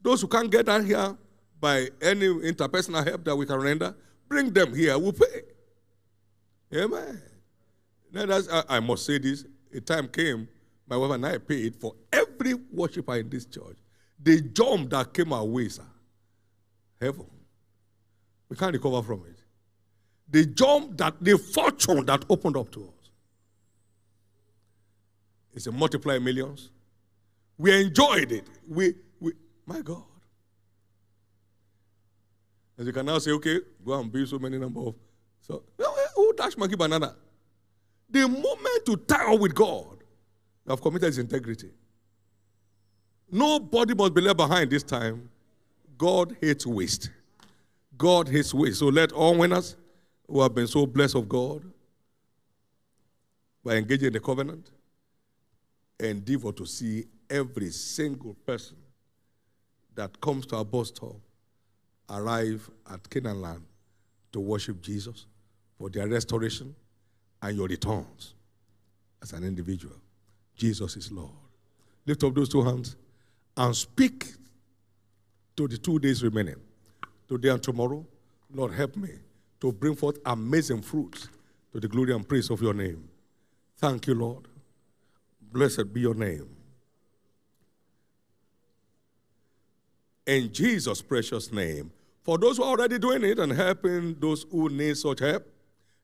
Those 0.00 0.22
who 0.22 0.28
can't 0.28 0.50
get 0.50 0.66
down 0.66 0.86
here 0.86 1.16
by 1.60 1.88
any 2.00 2.26
interpersonal 2.26 3.04
help 3.06 3.24
that 3.24 3.36
we 3.36 3.44
can 3.44 3.60
render, 3.60 3.94
bring 4.28 4.52
them 4.52 4.74
here. 4.74 4.98
We'll 4.98 5.12
pay. 5.12 5.42
Amen. 6.74 7.20
Now 8.12 8.26
that's, 8.26 8.48
I, 8.48 8.64
I 8.68 8.80
must 8.80 9.04
say 9.04 9.18
this. 9.18 9.44
A 9.74 9.80
time 9.80 10.08
came, 10.08 10.48
my 10.88 10.96
wife 10.96 11.10
and 11.12 11.26
I 11.26 11.38
paid 11.38 11.76
for 11.76 11.94
every 12.12 12.54
worshiper 12.72 13.16
in 13.16 13.28
this 13.28 13.44
church. 13.44 13.76
The 14.20 14.40
jump 14.40 14.90
that 14.90 15.12
came 15.12 15.32
our 15.32 15.44
way, 15.44 15.68
sir. 15.68 15.82
Heaven. 17.00 17.26
We 18.48 18.56
can't 18.56 18.72
recover 18.72 19.02
from 19.02 19.24
it. 19.28 19.38
The 20.30 20.46
jump 20.46 20.96
that, 20.98 21.14
the 21.20 21.38
fortune 21.38 22.06
that 22.06 22.24
opened 22.28 22.56
up 22.56 22.70
to 22.72 22.80
us. 22.84 23.10
It's 25.54 25.66
a 25.66 25.72
multiply 25.72 26.18
millions. 26.18 26.70
We 27.56 27.80
enjoyed 27.80 28.32
it. 28.32 28.46
We, 28.68 28.94
we, 29.20 29.32
my 29.66 29.80
God. 29.80 30.02
As 32.78 32.86
you 32.86 32.92
can 32.92 33.06
now 33.06 33.18
say, 33.18 33.32
okay, 33.32 33.58
go 33.84 33.98
and 33.98 34.10
build 34.10 34.28
so 34.28 34.38
many 34.38 34.56
number 34.58 34.80
of. 34.80 34.94
So, 35.40 35.64
who 36.14 36.32
dash 36.34 36.56
monkey 36.56 36.76
banana? 36.76 37.16
The 38.10 38.26
moment 38.26 38.86
to 38.86 38.96
tie 38.96 39.32
up 39.32 39.40
with 39.40 39.54
God, 39.54 39.98
you 40.64 40.70
have 40.70 40.80
committed 40.80 41.08
his 41.08 41.18
integrity. 41.18 41.70
Nobody 43.30 43.94
must 43.94 44.14
be 44.14 44.22
left 44.22 44.38
behind 44.38 44.70
this 44.70 44.82
time. 44.82 45.28
God 45.98 46.36
hates 46.40 46.66
waste. 46.66 47.10
God 47.96 48.28
hates 48.28 48.54
waste. 48.54 48.78
So 48.78 48.86
let 48.86 49.12
all 49.12 49.36
winners 49.36 49.76
who 50.26 50.40
have 50.40 50.54
been 50.54 50.66
so 50.66 50.86
blessed 50.86 51.16
of 51.16 51.28
God 51.28 51.62
by 53.64 53.76
engaging 53.76 54.06
in 54.06 54.12
the 54.12 54.20
covenant 54.20 54.70
endeavor 56.00 56.52
to 56.52 56.64
see 56.64 57.04
every 57.28 57.70
single 57.70 58.34
person 58.46 58.76
that 59.94 60.18
comes 60.20 60.46
to 60.46 60.56
our 60.56 60.64
bus 60.64 60.88
stop 60.88 61.16
arrive 62.08 62.70
at 62.90 63.10
Canaan 63.10 63.42
land 63.42 63.62
to 64.32 64.40
worship 64.40 64.80
Jesus 64.80 65.26
for 65.76 65.90
their 65.90 66.08
restoration 66.08 66.74
and 67.42 67.56
your 67.56 67.68
returns 67.68 68.34
as 69.22 69.32
an 69.32 69.44
individual. 69.44 69.96
Jesus 70.56 70.96
is 70.96 71.12
Lord. 71.12 71.30
Lift 72.06 72.24
up 72.24 72.34
those 72.34 72.48
two 72.48 72.62
hands 72.62 72.96
and 73.56 73.74
speak 73.74 74.26
to 75.56 75.68
the 75.68 75.76
two 75.76 75.98
days 75.98 76.22
remaining, 76.22 76.56
today 77.28 77.48
and 77.50 77.62
tomorrow. 77.62 78.04
Lord, 78.52 78.72
help 78.72 78.96
me 78.96 79.10
to 79.60 79.72
bring 79.72 79.94
forth 79.94 80.18
amazing 80.24 80.82
fruits 80.82 81.28
to 81.72 81.80
the 81.80 81.88
glory 81.88 82.14
and 82.14 82.26
praise 82.26 82.50
of 82.50 82.62
your 82.62 82.74
name. 82.74 83.08
Thank 83.76 84.06
you, 84.06 84.14
Lord. 84.14 84.46
Blessed 85.52 85.92
be 85.92 86.00
your 86.00 86.14
name. 86.14 86.48
In 90.26 90.52
Jesus' 90.52 91.00
precious 91.00 91.52
name. 91.52 91.90
For 92.22 92.36
those 92.36 92.58
who 92.58 92.62
are 92.62 92.70
already 92.70 92.98
doing 92.98 93.24
it 93.24 93.38
and 93.38 93.52
helping 93.52 94.14
those 94.20 94.44
who 94.50 94.68
need 94.68 94.96
such 94.96 95.20
help, 95.20 95.46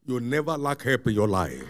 you 0.06 0.20
never 0.20 0.56
lack 0.56 0.82
help 0.82 1.06
in 1.06 1.14
your 1.14 1.28
life. 1.28 1.64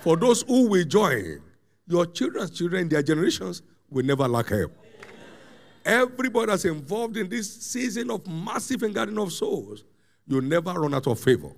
For 0.00 0.16
those 0.16 0.42
who 0.42 0.68
will 0.68 0.84
join, 0.84 1.40
your 1.86 2.06
children's 2.06 2.50
children, 2.50 2.88
their 2.88 3.02
generations, 3.02 3.62
will 3.90 4.04
never 4.04 4.28
lack 4.28 4.48
help. 4.48 4.72
Everybody 5.84 6.46
that's 6.46 6.64
involved 6.64 7.16
in 7.16 7.28
this 7.28 7.62
season 7.62 8.10
of 8.10 8.26
massive 8.26 8.80
gathering 8.80 9.18
of 9.18 9.32
souls, 9.32 9.84
you 10.26 10.40
never 10.40 10.72
run 10.72 10.94
out 10.94 11.06
of 11.06 11.20
favor. 11.20 11.50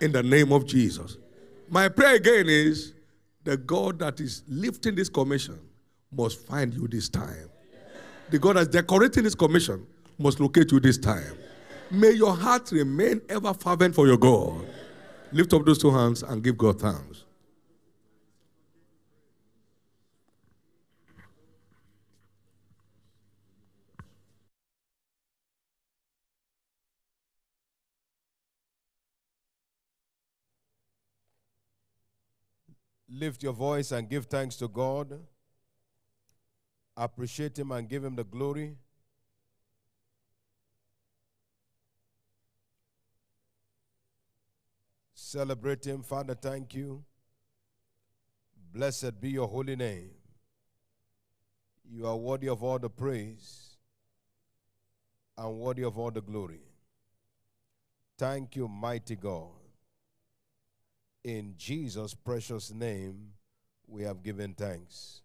In 0.00 0.12
the 0.12 0.22
name 0.22 0.52
of 0.52 0.66
Jesus. 0.66 1.16
My 1.68 1.88
prayer 1.88 2.16
again 2.16 2.48
is 2.48 2.92
the 3.44 3.56
God 3.56 3.98
that 4.00 4.20
is 4.20 4.42
lifting 4.48 4.94
this 4.94 5.08
commission 5.08 5.58
must 6.12 6.46
find 6.46 6.74
you 6.74 6.88
this 6.88 7.08
time. 7.08 7.50
The 8.30 8.38
God 8.38 8.56
that's 8.56 8.68
decorating 8.68 9.24
this 9.24 9.34
commission 9.34 9.86
must 10.18 10.40
locate 10.40 10.72
you 10.72 10.80
this 10.80 10.98
time. 10.98 11.36
May 11.90 12.10
your 12.10 12.34
heart 12.34 12.72
remain 12.72 13.20
ever 13.28 13.54
fervent 13.54 13.94
for 13.94 14.06
your 14.06 14.16
God. 14.16 14.66
Lift 15.34 15.52
up 15.52 15.64
those 15.64 15.78
two 15.78 15.90
hands 15.90 16.22
and 16.22 16.44
give 16.44 16.56
God 16.56 16.80
thanks. 16.80 17.24
Lift 33.08 33.42
your 33.42 33.52
voice 33.52 33.90
and 33.90 34.08
give 34.08 34.26
thanks 34.26 34.54
to 34.54 34.68
God. 34.68 35.18
Appreciate 36.96 37.58
Him 37.58 37.72
and 37.72 37.88
give 37.88 38.04
Him 38.04 38.14
the 38.14 38.22
glory. 38.22 38.76
Celebrate 45.34 45.84
Him. 45.84 46.00
Father, 46.00 46.36
thank 46.36 46.76
you. 46.76 47.02
Blessed 48.72 49.20
be 49.20 49.30
your 49.30 49.48
holy 49.48 49.74
name. 49.74 50.10
You 51.90 52.06
are 52.06 52.16
worthy 52.16 52.48
of 52.48 52.62
all 52.62 52.78
the 52.78 52.88
praise 52.88 53.70
and 55.36 55.58
worthy 55.58 55.82
of 55.82 55.98
all 55.98 56.12
the 56.12 56.20
glory. 56.20 56.60
Thank 58.16 58.54
you, 58.54 58.68
mighty 58.68 59.16
God. 59.16 59.48
In 61.24 61.54
Jesus' 61.58 62.14
precious 62.14 62.72
name, 62.72 63.32
we 63.88 64.04
have 64.04 64.22
given 64.22 64.54
thanks. 64.54 65.22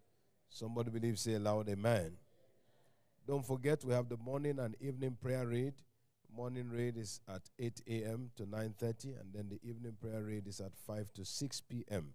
Somebody 0.48 0.90
believe, 0.90 1.20
say 1.20 1.34
aloud, 1.34 1.68
Amen. 1.68 2.16
Don't 3.28 3.46
forget, 3.46 3.84
we 3.84 3.94
have 3.94 4.08
the 4.08 4.16
morning 4.16 4.58
and 4.58 4.74
evening 4.80 5.16
prayer 5.22 5.46
read. 5.46 5.74
Morning 6.36 6.70
read 6.70 6.96
is 6.96 7.20
at 7.28 7.42
8 7.58 7.82
a.m. 7.88 8.30
to 8.36 8.44
9:30, 8.44 9.20
and 9.20 9.32
then 9.34 9.48
the 9.48 9.58
evening 9.68 9.96
prayer 10.00 10.22
read 10.22 10.46
is 10.46 10.60
at 10.60 10.76
5 10.86 11.12
to 11.14 11.24
6 11.24 11.60
p.m. 11.62 12.14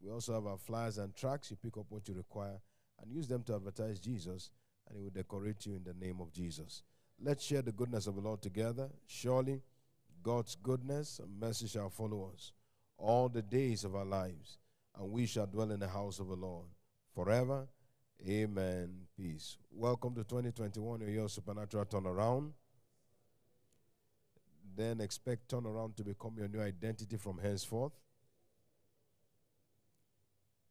We 0.00 0.10
also 0.10 0.34
have 0.34 0.46
our 0.46 0.58
flyers 0.58 0.98
and 0.98 1.14
tracks. 1.16 1.50
You 1.50 1.56
pick 1.56 1.76
up 1.76 1.86
what 1.88 2.06
you 2.06 2.14
require 2.14 2.60
and 3.00 3.10
use 3.12 3.26
them 3.26 3.42
to 3.44 3.56
advertise 3.56 3.98
Jesus, 3.98 4.50
and 4.88 4.96
He 4.96 5.02
will 5.02 5.10
decorate 5.10 5.66
you 5.66 5.74
in 5.74 5.82
the 5.84 5.94
name 5.94 6.20
of 6.20 6.32
Jesus. 6.32 6.82
Let's 7.20 7.44
share 7.44 7.62
the 7.62 7.72
goodness 7.72 8.06
of 8.06 8.14
the 8.14 8.20
Lord 8.20 8.40
together. 8.40 8.88
Surely, 9.06 9.62
God's 10.22 10.54
goodness 10.54 11.18
and 11.18 11.40
mercy 11.40 11.66
shall 11.66 11.90
follow 11.90 12.30
us 12.32 12.52
all 12.98 13.28
the 13.28 13.42
days 13.42 13.84
of 13.84 13.96
our 13.96 14.04
lives, 14.04 14.58
and 14.98 15.10
we 15.10 15.26
shall 15.26 15.46
dwell 15.46 15.72
in 15.72 15.80
the 15.80 15.88
house 15.88 16.20
of 16.20 16.28
the 16.28 16.36
Lord 16.36 16.66
forever. 17.14 17.66
Amen. 18.26 19.06
Peace. 19.16 19.56
Welcome 19.70 20.14
to 20.14 20.22
2021, 20.24 21.00
your 21.12 21.28
supernatural 21.28 21.84
turnaround. 21.86 22.52
Then 24.76 25.00
expect 25.00 25.48
turnaround 25.48 25.96
to 25.96 26.04
become 26.04 26.34
your 26.36 26.48
new 26.48 26.60
identity 26.60 27.16
from 27.16 27.38
henceforth. 27.38 27.92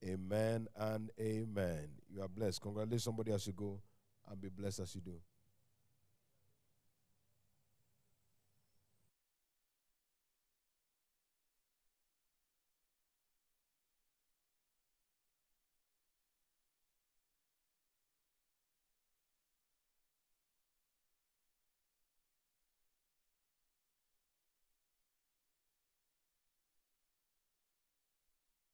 Amen 0.07 0.67
and 0.75 1.09
amen. 1.19 1.89
You 2.13 2.21
are 2.21 2.27
blessed. 2.27 2.61
Congratulate 2.61 3.01
somebody 3.01 3.31
as 3.31 3.47
you 3.47 3.53
go 3.53 3.81
and 4.29 4.39
be 4.39 4.49
blessed 4.49 4.81
as 4.81 4.93
you 4.93 5.01
do. 5.01 5.19